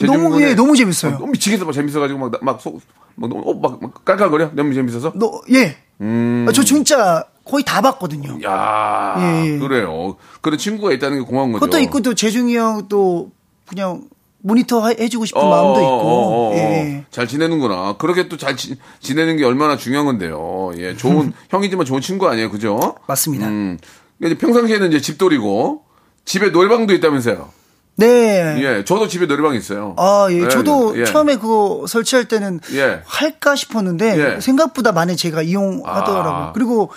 너무, 0.02 0.40
예, 0.42 0.54
너무 0.54 0.76
재밌어요. 0.76 1.14
어, 1.16 1.18
너무 1.20 1.32
미치겠어. 1.32 1.66
막 1.66 1.72
재밌어가지고 1.72 2.20
막, 2.20 2.32
나- 2.32 2.40
막, 2.42 2.62
속, 2.62 2.80
막, 3.16 3.32
어, 3.34 3.54
막, 3.56 3.82
막 3.82 4.06
깔깔거려? 4.06 4.52
너무 4.54 4.74
재밌어서? 4.74 5.14
너, 5.16 5.42
예. 5.52 5.78
음. 6.02 6.46
아, 6.48 6.52
저 6.52 6.64
진짜 6.64 7.26
거의 7.46 7.64
다 7.64 7.82
봤거든요. 7.82 8.40
야 8.44 9.16
예, 9.20 9.54
예. 9.54 9.60
그래요. 9.60 10.16
그런 10.42 10.58
친구가 10.58 10.92
있다는 10.94 11.20
게 11.20 11.26
고마운 11.26 11.52
거죠. 11.52 11.60
그것도 11.66 11.80
있고 11.84 12.02
또 12.02 12.14
재중이 12.16 12.56
형도 12.58 13.32
그냥 13.68 14.04
모니터 14.42 14.88
해- 14.88 14.96
해주고 15.00 15.26
싶은 15.26 15.42
어, 15.42 15.50
마음도 15.50 15.74
어, 15.74 15.82
있고. 15.82 15.88
어, 15.88 16.50
어, 16.50 16.52
어. 16.52 16.56
예. 16.56 17.06
잘 17.12 17.28
지내는구나. 17.28 17.98
그렇게 17.98 18.28
또 18.28 18.38
잘 18.38 18.56
지내는 19.00 19.38
게 19.38 19.46
얼마나 19.46 19.78
중요한 19.78 20.06
건데요. 20.06 20.72
예, 20.78 20.96
좋은 20.96 21.34
형이지만 21.50 21.86
좋은 21.86 22.02
친구 22.02 22.28
아니에요, 22.28 22.50
그죠? 22.52 22.96
맞습니다. 23.08 23.48
음, 23.48 23.78
이제 24.24 24.38
평상시에는 24.38 24.88
이제 24.90 25.00
집돌이고 25.02 25.84
집에 26.26 26.50
노래방도 26.50 26.94
있다면서요. 26.94 27.50
네. 27.98 28.56
예, 28.60 28.84
저도 28.84 29.08
집에 29.08 29.26
노래방 29.26 29.56
있어요. 29.56 29.96
아, 29.98 30.28
예. 30.30 30.44
예, 30.44 30.48
저도 30.50 31.00
예. 31.00 31.06
처음에 31.06 31.38
그거 31.38 31.86
설치할 31.88 32.26
때는 32.28 32.60
예. 32.74 33.02
할까 33.06 33.56
싶었는데 33.56 34.36
예. 34.36 34.42
생각보다 34.42 34.92
많이 34.92 35.16
제가 35.16 35.42
이용하더라고요. 35.44 36.34
아. 36.34 36.52
그리고 36.54 36.92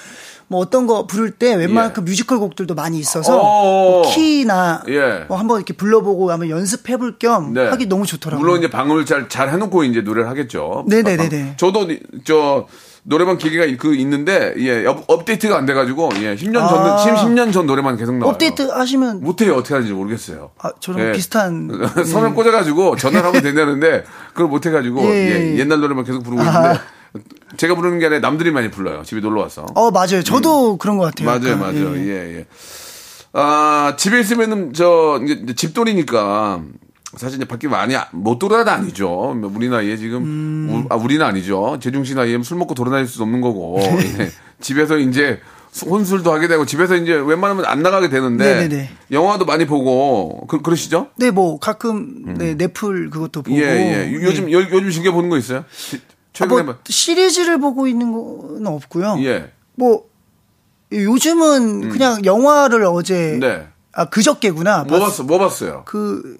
뭐 0.48 0.60
어떤 0.60 0.86
거 0.86 1.06
부를 1.06 1.30
때 1.30 1.54
웬만한 1.54 1.90
예. 1.90 1.94
그 1.94 2.00
뮤지컬 2.00 2.38
곡들도 2.38 2.74
많이 2.74 2.98
있어서 2.98 3.38
어. 3.38 3.42
뭐 4.02 4.02
키나 4.14 4.82
예. 4.88 5.24
뭐 5.28 5.38
한번 5.38 5.58
이렇게 5.58 5.74
불러보고 5.74 6.30
한번 6.32 6.48
연습해볼 6.48 7.18
겸 7.18 7.52
네. 7.52 7.68
하기 7.68 7.86
너무 7.86 8.06
좋더라고요. 8.06 8.40
물론 8.40 8.58
이제 8.58 8.70
방음을 8.70 9.04
잘, 9.04 9.28
잘 9.28 9.50
해놓고 9.50 9.84
이제 9.84 10.00
노래를 10.00 10.28
하겠죠. 10.30 10.84
네네네네. 10.88 11.54
저도 11.58 11.88
저 12.24 12.66
노래방 13.02 13.36
기계가 13.38 13.66
그 13.78 13.94
있는데 13.94 14.54
예 14.58 14.84
업, 14.86 15.04
업데이트가 15.06 15.56
안 15.56 15.66
돼가지고 15.66 16.10
예 16.20 16.34
10년 16.34 16.52
전 16.54 16.62
아. 16.64 16.96
10, 16.98 17.12
10년 17.14 17.52
전 17.52 17.66
노래만 17.66 17.96
계속 17.98 18.14
나와요. 18.16 18.32
업데이트 18.32 18.62
하시면 18.62 19.20
못해요 19.22 19.54
어떻게 19.54 19.74
하는지 19.74 19.92
모르겠어요. 19.92 20.50
아, 20.58 20.70
저랑 20.80 21.12
비슷한- 21.12 21.70
선을 22.04 22.30
예. 22.30 22.32
꽂아가지고 22.32 22.96
전화를 22.96 23.28
하면 23.28 23.42
된다는데 23.42 24.04
그걸 24.32 24.48
못해가지고 24.48 25.04
예. 25.04 25.54
예, 25.54 25.58
옛날 25.58 25.80
노래만 25.80 26.04
계속 26.04 26.22
부르고 26.22 26.42
있는데 26.42 26.80
제가 27.56 27.74
부르는 27.74 27.98
게 27.98 28.06
아니라 28.06 28.20
남들이 28.20 28.50
많이 28.50 28.70
불러요. 28.70 29.02
집에 29.04 29.20
놀러 29.20 29.40
와서. 29.42 29.66
어 29.74 29.90
맞아요. 29.90 30.22
저도 30.22 30.76
그런 30.76 30.98
것 30.98 31.04
같아요. 31.04 31.28
음. 31.28 31.40
맞아요, 31.42 31.54
약간. 31.54 31.74
맞아요. 31.84 31.96
예. 31.98 32.06
예, 32.08 32.36
예. 32.38 32.46
아, 33.32 33.94
집에 33.96 34.20
있으면은 34.20 34.72
저 34.72 35.20
이제 35.24 35.54
집돌이니까 35.54 36.62
사실 37.16 37.36
이제 37.36 37.44
밖에 37.46 37.68
많이 37.68 37.96
아- 37.96 38.08
못 38.12 38.38
돌아다 38.38 38.72
아니죠. 38.74 39.08
뭐 39.36 39.50
우리 39.54 39.68
나이에 39.68 39.96
지금 39.96 40.22
음. 40.22 40.68
우- 40.90 40.92
아 40.92 40.96
우리는 40.96 41.24
아니죠. 41.24 41.78
재중 41.80 42.04
씨 42.04 42.14
나이에 42.14 42.38
술 42.42 42.58
먹고 42.58 42.74
돌아다닐 42.74 43.06
수 43.06 43.22
없는 43.22 43.40
거고 43.40 43.78
예. 43.82 44.30
집에서 44.60 44.98
이제 44.98 45.40
수- 45.70 45.86
혼술도 45.86 46.32
하게 46.32 46.48
되고 46.48 46.64
집에서 46.66 46.96
이제 46.96 47.12
웬만하면 47.14 47.64
안 47.66 47.82
나가게 47.82 48.08
되는데 48.08 48.44
네네네. 48.54 48.90
영화도 49.12 49.44
많이 49.46 49.66
보고 49.66 50.46
그, 50.48 50.60
그러시죠? 50.60 51.08
네, 51.16 51.30
뭐 51.30 51.58
가끔 51.58 52.34
네 52.38 52.54
넷플 52.56 53.08
그것도 53.10 53.42
보고 53.42 53.56
음. 53.56 53.60
예, 53.62 53.64
예. 54.10 54.14
요- 54.14 54.22
요즘 54.22 54.46
네. 54.46 54.52
요, 54.52 54.58
요즘 54.60 54.90
즐겨 54.90 55.12
보는 55.12 55.28
거 55.30 55.38
있어요? 55.38 55.64
지- 56.38 56.44
아, 56.44 56.46
최근에 56.46 56.62
뭐 56.62 56.72
뭐- 56.74 56.82
시리즈를 56.88 57.58
보고 57.58 57.86
있는 57.86 58.12
건 58.12 58.66
없고요. 58.66 59.16
예. 59.20 59.52
뭐 59.74 60.04
요즘은 60.92 61.88
그냥 61.90 62.24
영화를 62.24 62.84
어제 62.84 63.34
음. 63.34 63.40
네. 63.40 63.68
아 63.92 64.04
그저께구나. 64.06 64.84
뭐 64.84 64.98
봤- 64.98 65.06
봤어? 65.06 65.22
뭐 65.24 65.38
봤어요? 65.38 65.82
그 65.86 66.36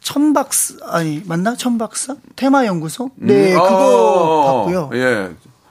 천박사 0.00 0.74
아니 0.88 1.22
맞나 1.26 1.54
천박사 1.54 2.16
테마 2.36 2.66
연구소 2.66 3.10
네 3.16 3.52
음, 3.54 3.58
그거 3.60 3.66
어, 3.76 4.64
봤고요. 4.64 4.90
예. 4.94 5.30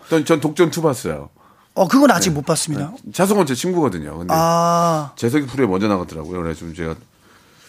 전, 0.10 0.26
전 0.26 0.40
독전 0.40 0.70
2 0.72 0.82
봤어요. 0.82 1.30
어 1.74 1.88
그건 1.88 2.10
아직 2.12 2.32
못 2.32 2.46
봤습니다. 2.46 2.92
차성원 3.14 3.46
제 3.46 3.54
친구거든요. 3.54 4.18
근데 4.18 4.34
아 4.36 5.12
재석이 5.16 5.46
프로에 5.48 5.68
먼저 5.68 5.88
나갔더라고요. 5.88 6.42
그래서 6.42 6.62
좀 6.62 6.74
제가 6.74 6.96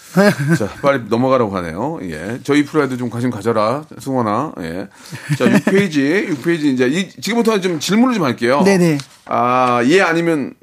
자 0.58 0.68
빨리 0.80 1.04
넘어가라고 1.08 1.54
하네요. 1.56 1.98
예, 2.02 2.38
저희 2.42 2.64
프로에도 2.64 2.96
좀 2.96 3.10
관심 3.10 3.30
가져라, 3.30 3.84
승원아. 3.98 4.54
예, 4.60 4.88
자 5.36 5.44
6페이지, 5.46 6.28
6페이지 6.30 6.64
이제 6.64 6.86
이, 6.86 7.08
지금부터 7.10 7.60
좀 7.60 7.78
질문을 7.78 8.14
좀 8.14 8.24
할게요. 8.24 8.62
네네. 8.64 8.98
아, 9.26 9.82
예 9.84 10.00
아니면 10.00 10.54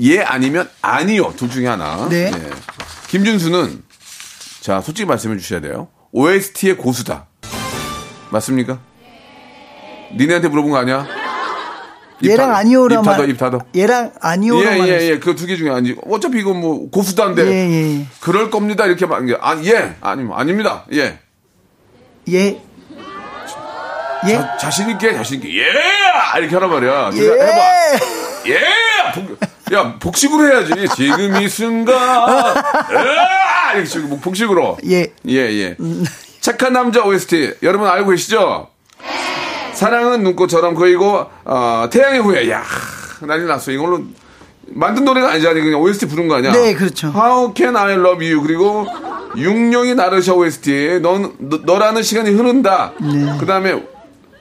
예 0.00 0.20
아니면 0.20 0.68
아니요 0.82 1.34
둘 1.36 1.50
중에 1.50 1.66
하나. 1.66 2.08
네. 2.08 2.30
예. 2.32 2.50
김준수는 3.08 3.82
자 4.60 4.80
솔직히 4.80 5.06
말씀해 5.06 5.36
주셔야 5.36 5.60
돼요. 5.60 5.88
OST의 6.12 6.76
고수다. 6.76 7.26
맞습니까? 8.30 8.78
니네한테 10.16 10.48
물어본 10.48 10.70
거 10.70 10.76
아니야? 10.78 11.19
입 12.22 12.30
얘랑 12.30 12.50
닫- 12.50 12.56
아니오라만 12.58 13.04
입 13.04 13.06
닫아, 13.06 13.24
입 13.24 13.38
닫아. 13.38 13.58
얘랑 13.76 14.12
아니오라만 14.20 14.88
예, 14.88 14.92
예. 15.00 15.08
예. 15.10 15.18
그 15.18 15.34
두 15.34 15.46
개 15.46 15.56
중에 15.56 15.70
아니. 15.70 15.94
어차피 16.08 16.38
이건 16.40 16.60
뭐 16.60 16.90
고수단데. 16.90 17.46
예, 17.46 17.50
예. 18.00 18.06
그럴 18.20 18.50
겁니다. 18.50 18.86
이렇게 18.86 19.06
말 19.06 19.24
게. 19.26 19.36
아, 19.40 19.58
예. 19.64 19.96
아니, 20.00 20.28
아닙니다. 20.32 20.84
예. 20.92 21.18
예. 22.28 22.60
예. 24.28 24.34
자, 24.36 24.56
자신 24.58 24.90
있게, 24.90 25.14
자신 25.14 25.36
있게. 25.40 25.48
예! 25.60 25.66
이렇게 26.38 26.54
하란 26.54 26.68
말이야. 26.70 27.10
예. 27.14 27.20
해봐. 27.20 28.04
예! 28.48 28.60
복, 29.14 29.38
야, 29.72 29.96
복식으로 29.98 30.46
해야지. 30.46 30.72
지금 30.94 31.40
이 31.40 31.48
순간. 31.48 31.96
예! 32.92 33.72
이렇게 33.74 33.88
지금 33.88 34.10
뭐 34.10 34.18
복식으로. 34.20 34.76
예. 34.90 35.06
예, 35.26 35.36
예. 35.36 35.76
착한 36.40 36.74
남자 36.74 37.02
OST. 37.02 37.54
여러분 37.62 37.88
알고 37.88 38.10
계시죠? 38.10 38.68
사랑은 39.84 40.22
눈꽃처럼 40.24 40.74
그리고 40.74 41.24
어, 41.46 41.88
태양의 41.90 42.20
후예. 42.20 42.50
야, 42.50 42.62
난리 43.22 43.46
났어. 43.46 43.70
이걸로 43.70 44.02
만든 44.66 45.06
노래가 45.06 45.30
아니잖아. 45.30 45.54
그냥 45.54 45.80
OST 45.80 46.06
부른 46.06 46.28
거 46.28 46.34
아니야? 46.34 46.52
네, 46.52 46.74
그렇죠. 46.74 47.08
How 47.08 47.54
can 47.56 47.74
I 47.74 47.94
love 47.94 48.22
you? 48.22 48.42
그리고 48.42 48.86
육룡이 49.38 49.94
나르샤 49.94 50.34
OST. 50.34 51.00
넌 51.00 51.32
너, 51.64 51.78
라는 51.78 52.02
시간이 52.02 52.28
흐른다. 52.28 52.92
네. 53.00 53.38
그 53.40 53.46
다음에 53.46 53.82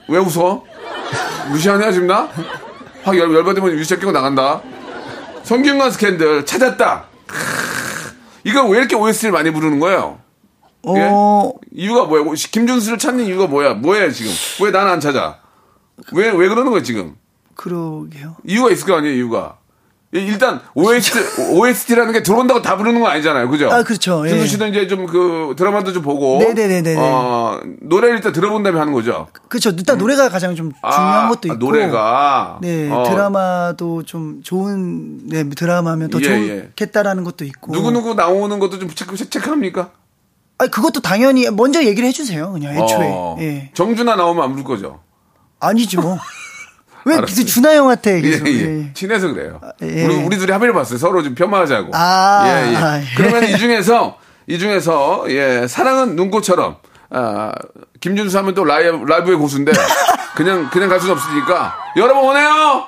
왜 0.09 0.17
웃어? 0.17 0.61
무시하냐 1.51 1.93
지금 1.93 2.07
나? 2.07 2.27
확 3.03 3.17
열, 3.17 3.33
열받으면 3.33 3.71
유시끼고 3.77 4.11
나간다. 4.11 4.61
성균관 5.43 5.91
스캔들 5.91 6.45
찾았다. 6.45 7.05
크으, 7.27 8.11
이걸 8.43 8.69
왜 8.71 8.79
이렇게 8.79 8.97
OST를 8.97 9.31
많이 9.31 9.51
부르는 9.51 9.79
거예요? 9.79 10.19
예? 10.87 11.09
어 11.11 11.51
이유가 11.73 12.05
뭐야? 12.05 12.23
김준수를 12.51 12.97
찾는 12.97 13.25
이유가 13.25 13.47
뭐야? 13.47 13.73
뭐야 13.75 14.11
지금? 14.11 14.31
왜 14.63 14.71
나는 14.71 14.91
안 14.93 14.99
찾아? 14.99 15.39
왜 16.13 16.29
왜 16.29 16.47
그러는 16.47 16.71
거야 16.71 16.81
지금? 16.83 17.15
그러게요. 17.55 18.37
이유가 18.45 18.71
있을 18.71 18.85
거 18.87 18.95
아니에요? 18.95 19.13
이유가 19.15 19.57
이- 20.15 20.19
일단 20.19 20.59
OST 20.73 21.19
OST라는 21.53 22.13
게 22.13 22.23
들어온다고 22.23 22.61
다 22.63 22.77
부르는 22.77 22.99
건 23.01 23.11
아니잖아요, 23.11 23.47
그죠? 23.49 23.69
아, 23.69 23.83
그렇죠. 23.83 24.23
예. 24.25 24.29
준수 24.29 24.47
씨는 24.47 24.69
이제 24.69 24.87
좀 24.87 25.05
그 25.05 25.53
드라마도 25.57 25.91
좀 25.93 26.01
보고, 26.01 26.39
네네네네네. 26.39 26.95
어 26.97 27.59
노래를 27.81 28.15
일단 28.15 28.31
들어본 28.31 28.63
다음에 28.63 28.79
하는 28.79 28.91
거죠. 28.93 29.27
그렇죠. 29.49 29.69
일단 29.71 29.97
노래가 29.99 30.29
가장 30.29 30.55
좀 30.55 30.71
중요한 30.71 31.25
아, 31.25 31.29
것도 31.29 31.51
아, 31.51 31.53
있고. 31.53 31.63
노래가 31.65 32.57
네, 32.61 32.89
어, 32.89 33.03
드라마도 33.03 34.01
좀 34.03 34.41
좋은 34.43 35.27
네, 35.27 35.47
드라마면 35.47 36.09
더 36.09 36.19
예, 36.23 36.25
예. 36.25 36.61
좋겠다라는 36.69 37.23
것도 37.23 37.43
있고. 37.45 37.71
누구 37.73 37.91
누구 37.91 38.13
나오는 38.15 38.57
것도 38.57 38.79
좀 38.79 38.89
체크 38.89 39.15
체크합니까? 39.15 39.91
아니 40.59 40.69
그것도 40.69 40.99
당연히 40.99 41.49
먼저 41.49 41.83
얘기를 41.83 42.07
해주세요. 42.09 42.51
그냥 42.51 42.73
애초에. 42.73 43.07
어, 43.11 43.37
예. 43.39 43.71
정준하 43.73 44.15
나오면 44.15 44.43
안 44.43 44.51
부를 44.51 44.63
거죠. 44.65 44.99
아니죠. 45.59 46.19
왜 47.05 47.15
알았어요. 47.15 47.45
준하 47.45 47.73
형한테 47.75 48.17
예, 48.17 48.21
계속. 48.21 48.47
예. 48.47 48.51
예. 48.61 48.93
친해서 48.93 49.33
그래요. 49.33 49.61
예. 49.81 50.05
우리, 50.05 50.15
우리 50.15 50.37
둘이 50.37 50.51
합의를 50.51 50.73
봤어요. 50.73 50.99
서로 50.99 51.23
좀 51.23 51.33
편마하자고. 51.33 51.91
아, 51.93 52.43
예, 52.45 52.71
예. 52.71 52.75
아, 52.75 52.99
예. 52.99 53.05
그러면 53.15 53.45
이 53.45 53.57
중에서, 53.57 54.17
이 54.47 54.59
중에서, 54.59 55.25
예, 55.29 55.65
사랑은 55.65 56.17
눈꽃처럼, 56.17 56.75
아, 57.11 57.53
김준수 58.01 58.37
하면 58.39 58.53
또 58.53 58.65
라이브, 58.65 59.05
라이브의 59.05 59.37
고수인데, 59.37 59.71
그냥, 60.35 60.69
그냥 60.71 60.89
갈 60.89 60.99
수는 60.99 61.15
없으니까, 61.15 61.73
여러분 61.95 62.25
오네요! 62.25 62.83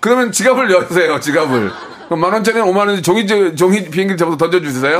그러면 0.00 0.30
지갑을 0.30 0.70
여세요, 0.70 1.20
지갑을. 1.20 1.72
그럼 2.12 2.20
만 2.20 2.32
원짜리는 2.34 2.66
5만 2.66 2.88
원, 2.88 3.02
종이, 3.02 3.26
종이 3.26 3.84
비행기 3.88 4.18
잡아서 4.18 4.36
던져주세요. 4.36 4.98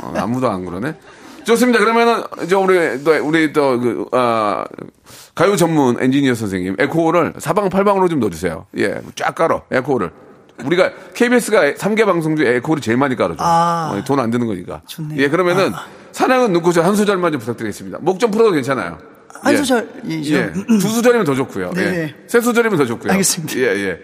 어, 0.00 0.12
아무도 0.16 0.48
안 0.48 0.64
그러네. 0.64 0.94
좋습니다. 1.42 1.80
그러면은, 1.80 2.22
이제 2.44 2.54
우리, 2.54 3.02
또, 3.02 3.10
우리 3.26 3.52
또, 3.52 3.80
그, 3.80 4.06
아, 4.12 4.64
가요 5.34 5.56
전문 5.56 5.96
엔지니어 6.00 6.36
선생님, 6.36 6.76
에코를 6.78 7.32
사방팔방으로 7.38 8.08
좀 8.08 8.20
넣어주세요. 8.20 8.66
예, 8.78 9.00
쫙 9.16 9.34
깔어, 9.34 9.62
에코를. 9.72 10.12
우리가, 10.64 10.92
KBS가 11.14 11.72
3개 11.72 12.06
방송 12.06 12.36
중에 12.36 12.54
에코를 12.58 12.80
제일 12.80 12.96
많이 12.96 13.16
깔아줘. 13.16 13.38
아. 13.40 14.00
돈안 14.06 14.30
드는 14.30 14.46
거니까. 14.46 14.82
좋네요. 14.86 15.20
예, 15.20 15.28
그러면은, 15.28 15.72
사랑은 16.12 16.52
눈꽃을 16.52 16.84
한 16.86 16.94
소절만 16.94 17.32
좀 17.32 17.40
부탁드리겠습니다. 17.40 17.98
목 18.02 18.20
좀 18.20 18.30
풀어도 18.30 18.52
괜찮아요. 18.52 18.98
한 19.42 19.52
예. 19.52 19.56
소절이죠. 19.56 20.34
예, 20.36 20.52
두 20.52 20.80
소절이면 20.80 21.24
더 21.26 21.34
좋고요. 21.34 21.72
예. 21.76 21.80
네네. 21.80 22.14
세 22.28 22.40
소절이면 22.40 22.78
더 22.78 22.84
좋고요. 22.86 23.10
알겠습니다. 23.10 23.58
예, 23.58 23.64
예. 23.88 24.00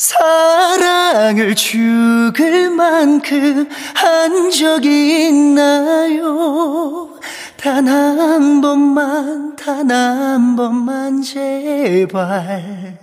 사랑을 0.00 1.54
죽을 1.54 2.70
만큼 2.70 3.68
한 3.94 4.50
적이 4.50 5.26
있나요? 5.28 7.10
단 7.58 7.86
한 7.86 8.62
번만, 8.62 9.54
단 9.56 9.90
한 9.90 10.56
번만 10.56 11.20
제발 11.20 12.96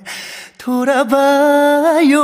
돌아봐요. 0.58 2.18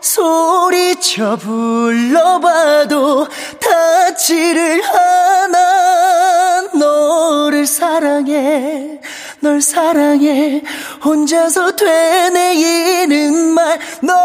소리쳐 0.00 1.36
불러봐도 1.36 3.28
닿지를 3.60 4.82
않아. 4.82 6.62
너를 6.78 7.66
사랑해, 7.66 9.02
널 9.40 9.60
사랑해. 9.60 10.62
혼자서 11.04 11.74
되뇌이는 11.76 13.54
말, 13.54 13.78
널 14.02 14.16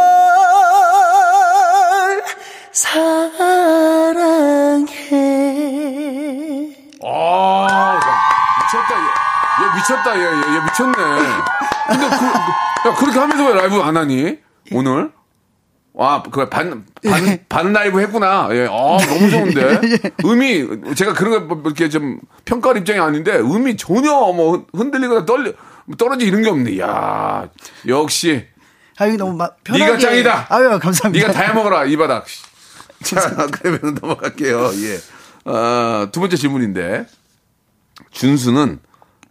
사랑해. 5.05 6.75
아, 7.03 7.99
미쳤다. 8.61 8.95
얘, 8.99 9.03
얘 9.61 9.65
미쳤다. 9.75 10.17
얘, 10.17 10.21
얘, 10.21 10.25
얘 10.55 10.59
미쳤네. 10.65 10.93
근데 11.87 12.09
그, 12.09 12.17
그- 12.17 12.89
야, 12.89 12.93
그렇게 12.95 13.19
하면서 13.19 13.45
왜 13.45 13.53
라이브 13.53 13.81
안 13.81 13.95
하니? 13.97 14.37
오늘? 14.71 15.11
와, 15.97 16.21
그 16.23 16.49
반, 16.49 16.85
반, 17.03 17.39
반 17.47 17.71
라이브 17.71 18.01
했구나. 18.01 18.49
예, 18.51 18.65
아, 18.65 18.97
너무 19.07 19.29
좋은데. 19.29 19.79
음이, 20.25 20.93
제가 20.93 21.13
그런 21.13 21.47
거뭐 21.47 21.61
이렇게 21.65 21.87
좀 21.87 22.19
평가할 22.43 22.77
입장이 22.77 22.99
아닌데, 22.99 23.37
음이 23.37 23.77
전혀 23.77 24.11
뭐 24.11 24.65
흔들리거나 24.73 25.25
뭐 25.85 25.95
떨어지 25.97 26.25
이런 26.25 26.41
게 26.41 26.49
없네. 26.49 26.79
야 26.79 27.47
역시 27.87 28.45
아, 28.97 29.05
이거 29.05 29.17
너무 29.17 29.37
막 29.37 29.57
편하게. 29.63 29.85
네가 29.85 29.97
짱이다. 29.97 30.47
아유, 30.49 30.79
감사합니다. 30.81 31.27
네가 31.27 31.39
다 31.39 31.47
해먹어라 31.47 31.85
이 31.85 31.95
바닥. 31.95 32.25
자 33.03 33.47
그러면 33.51 33.97
넘어갈게요. 34.01 34.71
예. 34.73 34.99
아, 35.45 36.07
두 36.11 36.19
번째 36.19 36.35
질문인데 36.35 37.05
준수는 38.11 38.79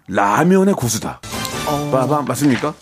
라면의 0.08 0.74
고수다. 0.74 1.20
어. 1.66 1.90
빠밤 1.92 2.24
맞습니까? 2.24 2.72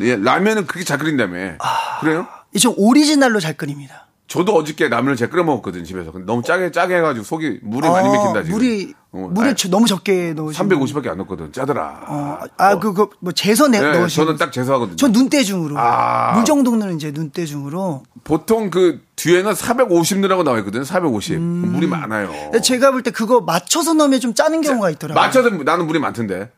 예, 0.00 0.16
라면은 0.16 0.66
그렇게 0.66 0.84
잘 0.84 0.98
끓인다며. 0.98 1.56
아. 1.60 1.98
그래요? 2.00 2.26
이제 2.54 2.68
오리지널로 2.76 3.40
잘 3.40 3.54
끓입니다. 3.56 4.06
저도 4.26 4.54
어저께 4.54 4.88
라면을 4.88 5.16
제가 5.16 5.30
끓여 5.30 5.44
먹었거든 5.44 5.84
집에서. 5.84 6.10
근데 6.10 6.24
너무 6.26 6.42
짜게 6.42 6.72
짜게 6.72 6.96
해가지고 6.96 7.24
속이 7.24 7.60
물이 7.62 7.86
많이 7.88 8.08
어, 8.08 8.12
맥힌다 8.12 8.42
지금. 8.42 8.56
물이 8.56 8.94
어, 9.12 9.30
아니, 9.38 9.54
저- 9.54 9.68
너무 9.68 9.86
적게 9.86 10.32
넣으시면 10.32 10.68
350밖에 10.80 11.08
안 11.08 11.18
넣었거든. 11.18 11.52
짜더라. 11.52 12.04
어, 12.08 12.38
아, 12.56 12.78
그거 12.78 13.10
뭐 13.20 13.32
재서 13.32 13.68
내 13.68 13.78
네, 13.80 13.86
넣으시면 13.98 14.08
저는 14.08 14.36
딱 14.38 14.50
재수하거든요. 14.50 14.96
전 14.96 15.12
눈대중으로. 15.12 15.76
아. 15.78 16.32
물 16.34 16.44
정도는 16.46 16.96
이제 16.96 17.12
눈대중으로. 17.12 18.02
보통 18.24 18.70
그 18.70 19.02
뒤에는 19.16 19.54
450 19.54 20.20
넣으라고 20.20 20.42
나와 20.42 20.58
있거든요. 20.60 20.84
450. 20.84 21.38
물이 21.38 21.86
많아요. 21.86 22.32
제가 22.62 22.90
볼 22.92 23.02
때 23.02 23.10
그거 23.10 23.40
맞춰서 23.42 23.92
넣으면 23.92 24.20
좀 24.20 24.32
짜는 24.34 24.62
경우가 24.62 24.90
있더라고요. 24.90 25.22
맞춰서 25.22 25.50
나는 25.50 25.86
물이 25.86 25.98
많던데. 25.98 26.50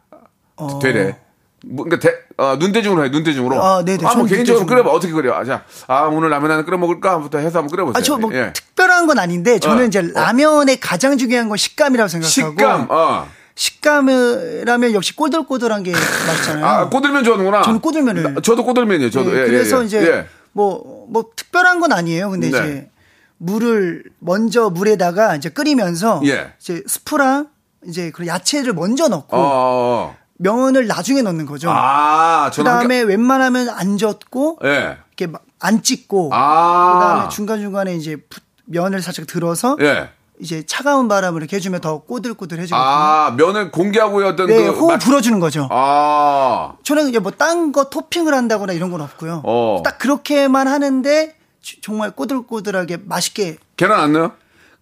어. 0.56 0.78
되래. 0.78 1.18
뭐, 1.64 1.84
그러니까 1.84 2.08
대, 2.08 2.14
어, 2.36 2.56
눈대중으로 2.58 3.04
해, 3.04 3.08
눈대중으로. 3.08 3.62
아, 3.62 3.82
네 3.84 3.96
네. 3.96 4.06
아, 4.06 4.14
뭐 4.14 4.26
개인적으로 4.26 4.60
눈대중으로. 4.60 4.66
끓여봐. 4.66 4.90
어떻게 4.90 5.12
끓여? 5.12 5.34
아, 5.34 5.44
자, 5.44 5.64
아, 5.86 6.02
오늘 6.02 6.28
라면 6.30 6.50
하나 6.50 6.64
끓여 6.64 6.76
먹을까?부터 6.76 7.38
해서 7.38 7.58
한번 7.58 7.70
끓여보세요. 7.70 7.98
아, 7.98 8.02
저뭐 8.02 8.32
예. 8.34 8.52
특별한 8.52 9.06
건 9.06 9.18
아닌데 9.18 9.58
저는 9.58 9.84
어. 9.84 9.86
이제 9.86 10.02
라면의 10.02 10.78
가장 10.80 11.16
중요한 11.16 11.48
건 11.48 11.56
식감이라고 11.56 12.08
생각하고 12.08 12.30
식감, 12.50 12.86
어. 12.90 13.26
식감이라면 13.54 14.92
역시 14.92 15.16
꼬들꼬들한 15.16 15.82
게 15.82 15.92
맛있잖아요. 15.92 16.64
아, 16.66 16.88
꼬들면 16.90 17.24
좋아하는구나. 17.24 17.62
저는 17.62 17.80
꼬들면을. 17.80 18.34
나- 18.34 18.40
저도 18.42 18.64
꼬들면이에요, 18.64 19.10
저도. 19.10 19.30
네, 19.30 19.38
예, 19.38 19.42
예, 19.42 19.46
그래서 19.46 19.80
예. 19.82 19.86
이제 19.86 20.02
예. 20.06 20.26
뭐, 20.52 21.06
뭐 21.08 21.24
특별한 21.34 21.80
건 21.80 21.92
아니에요. 21.92 22.30
근데 22.30 22.50
네. 22.50 22.56
이제 22.58 22.90
물을 23.38 24.04
먼저 24.18 24.70
물에다가 24.70 25.36
이제 25.36 25.48
끓이면서 25.48 26.20
예. 26.26 26.52
이제 26.60 26.82
스프랑 26.86 27.48
이제 27.86 28.10
그 28.10 28.26
야채를 28.26 28.72
먼저 28.74 29.08
넣고 29.08 29.36
어, 29.36 29.40
어, 29.40 30.16
어. 30.38 30.42
면을 30.42 30.87
나중에 30.87 31.22
넣는 31.22 31.46
거죠. 31.46 31.70
아. 31.70 32.51
그다음에 32.55 33.01
웬만하면 33.03 33.68
안 33.70 33.96
젓고 33.99 34.59
예. 34.64 34.99
이렇게 35.16 35.27
막안 35.61 35.83
찍고 35.83 36.31
아. 36.33 36.92
그다음에 36.94 37.29
중간 37.31 37.61
중간에 37.61 37.94
이제 37.96 38.16
부- 38.16 38.40
면을 38.66 39.01
살짝 39.03 39.27
들어서 39.27 39.77
예. 39.81 40.11
이제 40.38 40.66
차가운 40.66 41.09
바람을 41.09 41.40
이렇게 41.40 41.57
해주면 41.57 41.81
더 41.81 41.99
꼬들꼬들해지거든요. 42.03 42.79
아, 42.87 43.35
면을 43.38 43.70
공개하고의 43.70 44.29
어떤 44.29 44.49
네, 44.49 44.64
그. 44.64 44.70
호흡 44.72 44.92
맛- 44.92 44.99
불어주는 44.99 45.40
거죠. 45.40 45.66
아. 45.70 46.75
저는 46.83 47.09
이제 47.09 47.18
뭐 47.18 47.33
딴 47.33 47.72
거 47.72 47.85
토핑을 47.88 48.35
한다거나 48.35 48.75
이런 48.75 48.90
건 48.90 49.01
없고요. 49.01 49.42
어. 49.46 49.81
딱 49.83 49.96
그렇게만 49.99 50.68
하는데 50.68 51.35
주- 51.62 51.81
정말 51.81 52.11
꼬들꼬들하게 52.11 52.99
맛있게 53.07 53.57
계란 53.79 53.99
안 54.01 54.12
넣어요? 54.12 54.33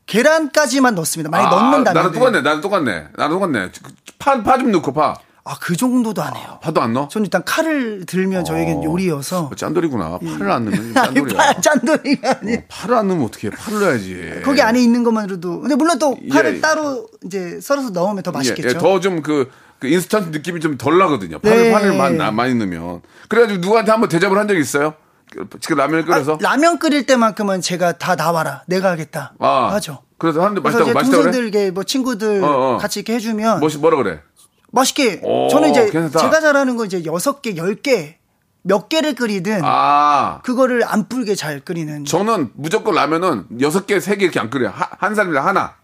계란까지만 0.06 0.94
넣습니다. 0.96 1.30
많이 1.30 1.46
아, 1.46 1.50
넣는다면 1.50 2.02
나는 2.02 2.12
똑같네. 2.12 2.40
나는 2.42 2.60
똑같네. 2.60 3.06
나는 3.16 3.34
똑같네. 3.36 3.70
파, 4.18 4.42
파 4.42 4.58
좀 4.58 4.70
넣고 4.72 4.92
파. 4.92 5.14
아, 5.46 5.56
그 5.60 5.76
정도도 5.76 6.22
안 6.22 6.34
해요. 6.36 6.58
파도 6.62 6.80
안 6.80 6.94
넣어? 6.94 7.08
저는 7.08 7.26
일단 7.26 7.44
칼을 7.44 8.06
들면 8.06 8.46
저에겐 8.46 8.82
요리여서 8.82 9.50
어, 9.52 9.54
짠돌이구나. 9.54 10.18
파를 10.18 10.50
안 10.50 10.64
넣으면 10.64 10.94
예. 10.96 10.98
아니, 11.00 11.14
짠돌이야. 11.14 11.36
파- 11.36 11.60
짠돌이가 11.60 12.30
아니. 12.40 12.54
어, 12.54 12.58
파를 12.68 12.96
안 12.96 13.08
넣으면 13.08 13.26
어떻게 13.26 13.48
해? 13.48 13.50
파를 13.50 13.80
넣어야지. 13.80 14.40
거기 14.42 14.62
안에 14.62 14.80
있는 14.80 15.04
것만으로도 15.04 15.60
근데 15.60 15.74
물론 15.74 15.98
또 15.98 16.16
파를 16.32 16.56
예. 16.56 16.60
따로 16.60 17.06
이제 17.26 17.60
썰어서 17.60 17.90
넣으면 17.90 18.22
더 18.22 18.32
맛있겠죠. 18.32 18.68
예, 18.68 18.72
예, 18.74 18.78
더좀 18.78 19.20
그, 19.22 19.50
그 19.78 19.88
인스턴트 19.88 20.30
느낌이 20.30 20.60
좀 20.60 20.78
덜 20.78 20.96
나거든요. 20.96 21.38
파를, 21.40 21.64
네. 21.64 21.72
파를 21.72 21.96
많이, 21.98 22.16
많이 22.16 22.54
넣으면. 22.54 23.02
그래가지고 23.28 23.60
누구한테 23.60 23.90
한번 23.90 24.08
대접을 24.08 24.38
한 24.38 24.48
적이 24.48 24.60
있어요? 24.60 24.94
그, 25.30 25.46
지금 25.60 25.76
라면을 25.76 26.06
끓여서? 26.06 26.34
아, 26.34 26.38
라면 26.40 26.78
끓일 26.78 27.04
때만큼은 27.04 27.60
제가 27.60 27.98
다 27.98 28.16
나와라. 28.16 28.62
내가 28.66 28.90
하겠다. 28.92 29.34
아, 29.40 29.72
하죠. 29.74 29.98
그래서 30.16 30.40
하는데 30.42 30.60
맛있다고, 30.62 30.92
맛있다고 30.92 31.22
그래? 31.22 31.32
동생들께 31.32 31.70
뭐 31.72 31.82
친구들 31.84 32.42
어, 32.42 32.76
어. 32.76 32.78
같이 32.78 33.00
이렇게 33.00 33.14
해주면 33.14 33.60
뭐시, 33.60 33.76
뭐라 33.78 33.96
그래? 33.98 34.20
맛있게. 34.74 35.20
오, 35.22 35.48
저는 35.48 35.70
이제 35.70 35.90
괜찮다. 35.90 36.18
제가 36.18 36.40
잘하는 36.40 36.76
건 36.76 36.86
이제 36.86 37.04
여섯 37.04 37.40
개, 37.42 37.56
열 37.56 37.74
개, 37.76 38.18
몇 38.62 38.88
개를 38.88 39.14
끓이든 39.14 39.60
아. 39.62 40.40
그거를 40.42 40.82
안 40.86 41.08
불게 41.08 41.34
잘 41.34 41.60
끓이는. 41.60 42.04
저는 42.04 42.50
무조건 42.54 42.94
라면은 42.94 43.44
여섯 43.60 43.86
개, 43.86 44.00
세 44.00 44.16
개 44.16 44.24
이렇게 44.24 44.40
안 44.40 44.50
끓여요. 44.50 44.70
하- 44.74 44.88
한 44.98 45.14
사람이랑 45.14 45.46
하나. 45.46 45.74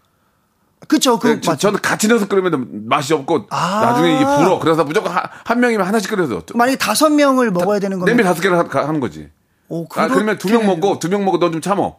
그쵸, 0.87 1.19
그, 1.19 1.27
네, 1.27 1.41
저. 1.41 1.55
저는 1.55 1.79
같이 1.79 2.07
넣어서 2.07 2.27
끓이면 2.27 2.87
맛이 2.87 3.13
없고 3.13 3.45
아. 3.51 3.81
나중에 3.85 4.15
이게 4.15 4.25
불어. 4.25 4.57
그래서 4.59 4.83
무조건 4.83 5.11
한, 5.11 5.23
한 5.45 5.59
명이면 5.59 5.85
하나씩 5.85 6.09
끓여서. 6.09 6.41
만약에 6.55 6.77
다섯 6.77 7.09
명을 7.11 7.51
먹어야 7.51 7.79
되는 7.79 7.99
거면. 7.99 8.11
냄비 8.15 8.23
다섯 8.27 8.41
개를 8.41 8.57
하- 8.57 8.87
하는 8.87 8.99
거지. 8.99 9.29
오, 9.69 9.85
아, 9.95 10.07
그러면 10.07 10.37
두 10.37 10.49
명 10.49 10.65
먹고 10.65 10.99
두 10.99 11.07
명 11.07 11.23
먹고 11.23 11.37
너좀 11.37 11.61
참어. 11.61 11.97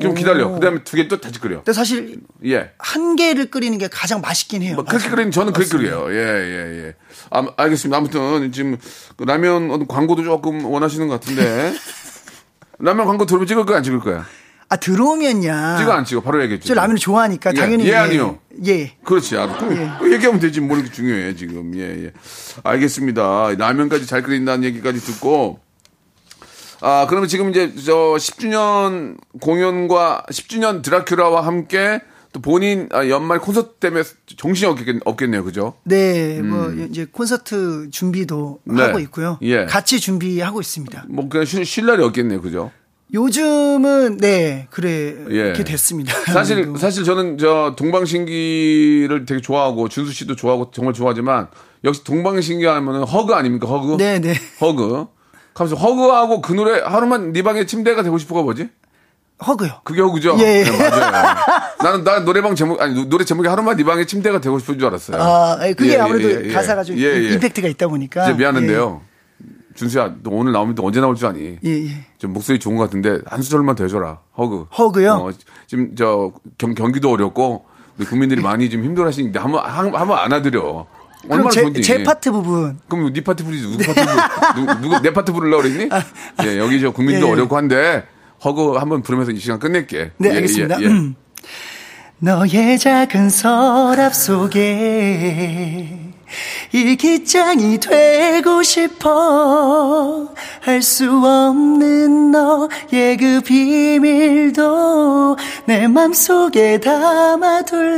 좀 0.00 0.14
기다려. 0.14 0.50
그다음에 0.50 0.82
두 0.84 0.96
개 0.96 1.08
또 1.08 1.20
다시 1.20 1.40
끓여. 1.40 1.56
근데 1.58 1.72
사실 1.72 2.18
예. 2.44 2.70
한 2.78 3.16
개를 3.16 3.46
끓이는 3.50 3.78
게 3.78 3.88
가장 3.88 4.20
맛있긴 4.20 4.62
해요. 4.62 4.74
뭐 4.74 4.84
그렇게 4.84 5.08
끓이는 5.08 5.30
저는 5.30 5.52
그렇게 5.52 5.70
끓여요. 5.70 6.12
예, 6.12 6.18
예, 6.18 6.86
예. 6.88 6.94
아, 7.30 7.46
알겠습니다. 7.56 7.96
아무튼 7.96 8.52
지금 8.52 8.76
그 9.16 9.24
라면 9.24 9.70
어떤 9.70 9.86
광고도 9.86 10.22
조금 10.24 10.64
원하시는 10.64 11.06
것 11.08 11.20
같은데. 11.20 11.72
라면 12.78 13.06
광고 13.06 13.24
들어오면 13.24 13.46
찍을 13.46 13.64
거야, 13.64 13.78
안 13.78 13.82
찍을 13.82 14.00
거야? 14.00 14.26
아, 14.68 14.76
들어오면야. 14.76 15.78
찍어, 15.78 15.92
안 15.92 16.04
찍어? 16.04 16.20
바로 16.20 16.42
얘기했죠. 16.42 16.66
저 16.68 16.74
라면을 16.74 16.98
좋아하니까 16.98 17.52
예, 17.54 17.54
당연히. 17.54 17.86
예, 17.88 17.94
아니요. 17.94 18.38
예. 18.66 18.96
그렇지. 19.04 19.38
아, 19.38 19.56
또 19.58 19.70
예. 19.74 20.12
얘기하면 20.12 20.40
되지. 20.40 20.60
뭐 20.60 20.76
이렇게 20.76 20.92
중요해, 20.92 21.36
지금. 21.36 21.72
예, 21.76 22.04
예. 22.06 22.12
알겠습니다. 22.64 23.54
라면까지 23.56 24.06
잘 24.06 24.22
끓인다는 24.22 24.64
얘기까지 24.64 25.00
듣고. 25.00 25.60
아, 26.80 27.06
그러면 27.08 27.28
지금 27.28 27.50
이제 27.50 27.72
저 27.84 27.92
10주년 28.18 29.16
공연과 29.40 30.24
10주년 30.30 30.82
드라큘라와 30.82 31.42
함께 31.42 32.00
또 32.32 32.40
본인 32.40 32.88
아, 32.92 33.08
연말 33.08 33.38
콘서트 33.38 33.74
때문에 33.80 34.04
정신이 34.36 34.70
없겠, 34.70 35.00
없겠네요. 35.04 35.42
그죠? 35.42 35.74
네, 35.84 36.42
뭐 36.42 36.70
이제 36.90 37.06
콘서트 37.10 37.88
준비도 37.90 38.60
음. 38.64 38.76
네. 38.76 38.82
하고 38.82 38.98
있고요. 39.00 39.38
예. 39.42 39.64
같이 39.64 40.00
준비하고 40.00 40.60
있습니다. 40.60 41.06
뭐 41.08 41.28
그냥 41.28 41.46
쉴, 41.46 41.64
쉴 41.64 41.86
날이 41.86 42.02
없겠네요. 42.02 42.42
그죠? 42.42 42.70
요즘은 43.14 44.18
네 44.18 44.66
그래 44.70 45.14
예. 45.30 45.34
이렇게 45.34 45.64
됐습니다. 45.64 46.12
사실. 46.32 46.72
사실 46.76 47.04
저는 47.04 47.38
저 47.38 47.74
동방신기를 47.78 49.24
되게 49.26 49.40
좋아하고 49.40 49.88
준수 49.88 50.12
씨도 50.12 50.36
좋아하고 50.36 50.72
정말 50.72 50.92
좋아하지만 50.92 51.46
역시 51.84 52.02
동방신기 52.04 52.66
하면은 52.66 53.04
허그 53.04 53.32
아닙니까 53.32 53.66
허그? 53.68 53.96
네, 53.96 54.18
네. 54.18 54.34
허그. 54.60 55.06
하면서 55.56 55.74
허그하고 55.76 56.40
그 56.42 56.52
노래 56.52 56.80
하루만 56.80 57.32
네 57.32 57.42
방에 57.42 57.64
침대가 57.64 58.02
되고 58.02 58.18
싶어가 58.18 58.42
뭐지? 58.42 58.68
허그요. 59.46 59.80
그게 59.84 60.00
허그죠? 60.02 60.36
예, 60.40 60.60
예. 60.60 60.64
네, 60.64 60.90
맞아요. 60.90 61.36
나는 61.82 62.04
나 62.04 62.20
노래방 62.20 62.54
제목 62.54 62.80
아니 62.80 63.04
노래 63.06 63.24
제목이 63.24 63.48
하루만 63.48 63.76
네 63.76 63.84
방에 63.84 64.04
침대가 64.06 64.40
되고 64.40 64.58
싶은 64.58 64.78
줄 64.78 64.88
알았어요. 64.88 65.20
아, 65.22 65.58
예, 65.66 65.72
그게 65.74 65.90
예, 65.90 65.94
예, 65.94 65.98
아무래도 65.98 66.30
예, 66.44 66.48
예. 66.48 66.52
가사가 66.52 66.84
좀. 66.84 66.96
임팩트가 66.96 67.68
있다 67.68 67.88
보니까. 67.88 68.24
진짜 68.24 68.36
미안한데요. 68.38 69.00
준수야, 69.74 70.14
너 70.22 70.30
오늘 70.32 70.52
나오면 70.52 70.74
또 70.74 70.86
언제 70.86 71.00
나올 71.00 71.16
줄 71.16 71.26
아니? 71.28 71.58
예, 71.64 71.70
예. 71.86 71.90
좀 72.18 72.32
목소리 72.32 72.58
좋은 72.58 72.76
것 72.76 72.84
같은데 72.84 73.18
한 73.26 73.42
소절만 73.42 73.76
더 73.76 73.84
해줘라. 73.84 74.20
Hug. 74.38 74.68
Hug요? 74.78 75.12
어, 75.12 75.30
지금 75.66 75.94
저 75.96 76.32
경, 76.56 76.74
경기도 76.74 77.10
어렵고 77.12 77.66
우리 77.98 78.06
국민들이 78.06 78.40
많이 78.42 78.70
좀 78.70 78.84
힘들어하시는데 78.84 79.38
한번 79.38 79.64
한- 79.66 79.94
한번 79.94 80.18
안아드려. 80.18 80.86
그럼 81.28 81.50
제, 81.50 81.60
좋은지. 81.62 81.82
제 81.82 82.02
파트 82.02 82.32
부분 82.32 82.78
그럼 82.88 83.12
네 83.12 83.20
파트 83.22 83.44
부르지 83.44 83.62
누구 83.62 83.78
파트 83.78 83.94
부르 83.94 84.06
누구, 84.54 84.80
누구 84.80 85.00
내 85.00 85.12
파트 85.12 85.32
부르려고 85.32 85.62
그랬니? 85.62 85.88
예, 86.44 86.58
여기 86.58 86.80
저 86.80 86.90
국민도 86.90 87.26
예, 87.26 87.28
예. 87.28 87.32
어렵고 87.32 87.56
한데 87.56 88.04
Hug 88.44 88.74
한번 88.74 89.02
부르면서 89.02 89.32
이 89.32 89.38
시간 89.38 89.58
끝낼게. 89.58 90.12
네, 90.18 90.30
예, 90.30 90.34
알겠습니다. 90.36 90.80
예, 90.80 90.84
예. 90.84 90.88
음. 90.88 91.14
너의 92.18 92.78
작은 92.78 93.30
서랍 93.30 94.14
속에 94.14 96.12
일기장이 96.72 97.78
되고 97.78 98.62
싶어 98.62 100.28
할 100.60 100.82
수 100.82 101.10
없는 101.24 102.30
너의 102.32 103.16
그 103.18 103.40
비밀도 103.44 105.36
내 105.66 105.86
맘속에 105.88 106.80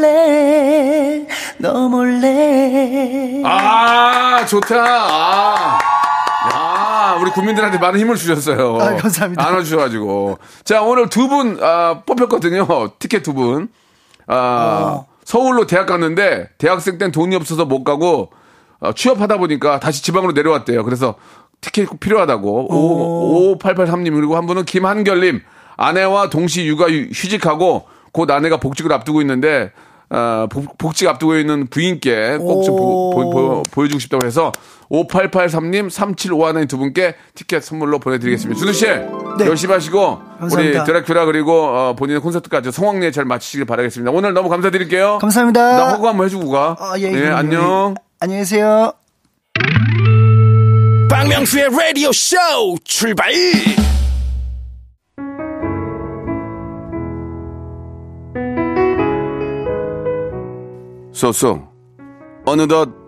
담아둘래 0.02 1.26
너 1.58 1.88
몰래 1.88 3.42
아, 3.44 4.44
좋다. 4.46 4.76
아. 4.76 5.78
야, 6.54 7.16
우리 7.20 7.30
국민들한테 7.32 7.78
많은 7.78 7.98
힘을 8.00 8.16
주셨어요. 8.16 8.78
아, 8.80 8.96
감사합니다. 8.96 9.44
안아주셔가지고. 9.46 10.38
자, 10.64 10.82
오늘 10.82 11.08
두 11.08 11.28
분, 11.28 11.58
아, 11.62 12.02
뽑혔거든요. 12.06 12.66
티켓 12.98 13.22
두 13.22 13.34
분. 13.34 13.68
아, 14.26 15.02
서울로 15.28 15.66
대학 15.66 15.84
갔는데, 15.84 16.48
대학생 16.56 16.96
땐 16.96 17.12
돈이 17.12 17.36
없어서 17.36 17.66
못 17.66 17.84
가고, 17.84 18.30
어, 18.80 18.94
취업하다 18.94 19.36
보니까 19.36 19.78
다시 19.78 20.02
지방으로 20.02 20.32
내려왔대요. 20.32 20.84
그래서 20.84 21.16
티켓이 21.60 21.86
꼭 21.86 22.00
필요하다고. 22.00 23.58
5883님, 23.58 24.14
그리고 24.14 24.36
한 24.38 24.46
분은 24.46 24.64
김한결님, 24.64 25.42
아내와 25.76 26.30
동시 26.30 26.64
육아 26.66 26.86
휴- 26.86 27.08
휴직하고, 27.12 27.84
곧 28.12 28.30
아내가 28.30 28.56
복직을 28.56 28.90
앞두고 28.90 29.20
있는데, 29.20 29.70
아, 30.08 30.46
복, 30.50 30.78
복직 30.78 31.06
앞두고 31.06 31.36
있는 31.36 31.66
부인께 31.66 32.38
꼭좀 32.38 32.74
오. 32.74 33.62
보여주고 33.70 33.98
싶다고 33.98 34.24
해서 34.26 34.50
5883님, 34.90 35.88
3751님 35.88 36.68
두 36.68 36.78
분께 36.78 37.14
티켓 37.34 37.62
선물로 37.62 37.98
보내드리겠습니다. 37.98 38.58
준우 38.58 38.72
씨, 38.72 38.86
열심히 39.40 39.74
하시고 39.74 40.20
우리 40.40 40.72
감사합니다. 40.72 40.84
드라큘라 40.84 41.26
그리고 41.26 41.52
어, 41.66 41.94
본인의 41.94 42.20
콘서트까지 42.22 42.72
성황리에 42.72 43.10
잘 43.10 43.24
마치시길 43.24 43.66
바라겠습니다. 43.66 44.10
오늘 44.10 44.32
너무 44.32 44.48
감사드릴게요. 44.48 45.18
감사합니다. 45.20 45.76
나 45.76 45.92
허구 45.92 46.08
한번 46.08 46.26
해주고 46.26 46.50
가. 46.50 46.76
아, 46.78 46.94
예, 46.98 47.10
네, 47.10 47.18
예, 47.18 47.24
예. 47.24 47.28
안녕. 47.28 47.94
안녕히 48.20 48.40
계세요. 48.42 48.92
박명수의 51.10 51.68
라디오 51.70 52.12
쇼 52.12 52.36
출발 52.84 53.32
쏘쏘 61.12 61.60
어느덧 62.44 63.07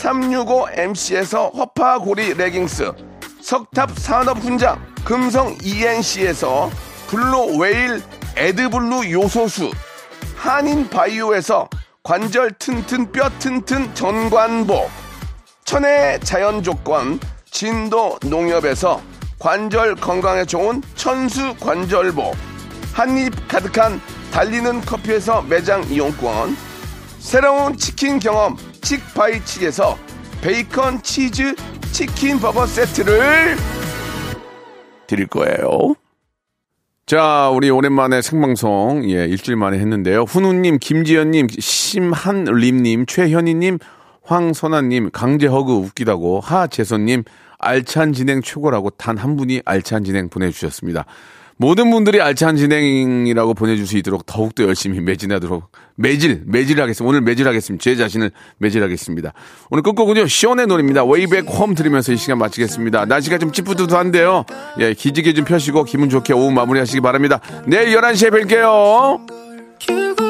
365MC에서 0.00 1.54
허파고리 1.54 2.34
레깅스 2.34 2.92
석탑 3.42 3.98
산업 3.98 4.38
훈장 4.38 4.80
금성 5.04 5.56
ENC에서 5.62 6.70
블루 7.08 7.58
웨일 7.58 8.02
에드블루 8.36 9.10
요소수 9.10 9.70
한인 10.36 10.88
바이오에서 10.88 11.68
관절 12.02 12.52
튼튼 12.58 13.12
뼈 13.12 13.28
튼튼 13.38 13.94
전관보 13.94 14.88
천혜의 15.64 16.20
자연 16.20 16.62
조건 16.62 17.20
진도 17.50 18.18
농협에서 18.24 19.02
관절 19.38 19.96
건강에 19.96 20.44
좋은 20.44 20.82
천수 20.94 21.56
관절보 21.60 22.32
한입 22.94 23.48
가득한 23.48 24.00
달리는 24.32 24.80
커피에서 24.80 25.42
매장 25.42 25.84
이용권 25.84 26.56
새로운 27.18 27.76
치킨 27.76 28.18
경험 28.18 28.56
칙바이칙에서 28.80 29.98
베이컨 30.42 31.02
치즈 31.02 31.54
치킨 31.92 32.38
버거 32.38 32.66
세트를 32.66 33.56
드릴 35.06 35.26
거예요. 35.26 35.94
자, 37.06 37.50
우리 37.52 37.68
오랜만에 37.70 38.22
생방송, 38.22 39.10
예, 39.10 39.24
일주일 39.24 39.56
만에 39.56 39.78
했는데요. 39.80 40.22
훈우님, 40.22 40.78
김지연님, 40.80 41.48
심한림님, 41.58 43.06
최현희님, 43.06 43.78
황선아님, 44.22 45.10
강제허그 45.10 45.72
웃기다고, 45.72 46.38
하재선님, 46.40 47.24
알찬 47.58 48.12
진행 48.12 48.40
최고라고 48.42 48.90
단 48.90 49.18
한 49.18 49.36
분이 49.36 49.62
알찬 49.64 50.04
진행 50.04 50.28
보내주셨습니다. 50.28 51.04
모든 51.56 51.90
분들이 51.90 52.20
알찬 52.22 52.56
진행이라고 52.56 53.54
보내줄 53.54 53.86
수 53.86 53.98
있도록 53.98 54.24
더욱더 54.24 54.62
열심히 54.62 55.00
매진하도록 55.00 55.64
매질 56.00 56.42
매질하겠습니다. 56.46 57.08
오늘 57.08 57.20
매질하겠습니다. 57.20 57.82
제 57.82 57.94
자신을 57.94 58.30
매질하겠습니다. 58.58 59.32
오늘 59.70 59.82
끝곡은요 59.82 60.26
시원의 60.26 60.66
노래입니다. 60.66 61.04
웨이백 61.04 61.44
홈 61.48 61.74
들으면서 61.74 62.12
이 62.12 62.16
시간 62.16 62.38
마치겠습니다. 62.38 63.04
날씨가 63.04 63.38
좀 63.38 63.52
찌뿌드드한데요. 63.52 64.44
예 64.78 64.94
기지개 64.94 65.34
좀 65.34 65.44
펴시고 65.44 65.84
기분 65.84 66.08
좋게 66.08 66.32
오후 66.32 66.50
마무리 66.50 66.78
하시기 66.78 67.00
바랍니다. 67.00 67.40
내일 67.66 67.94
11시에 67.94 68.30
뵐게요. 68.30 70.29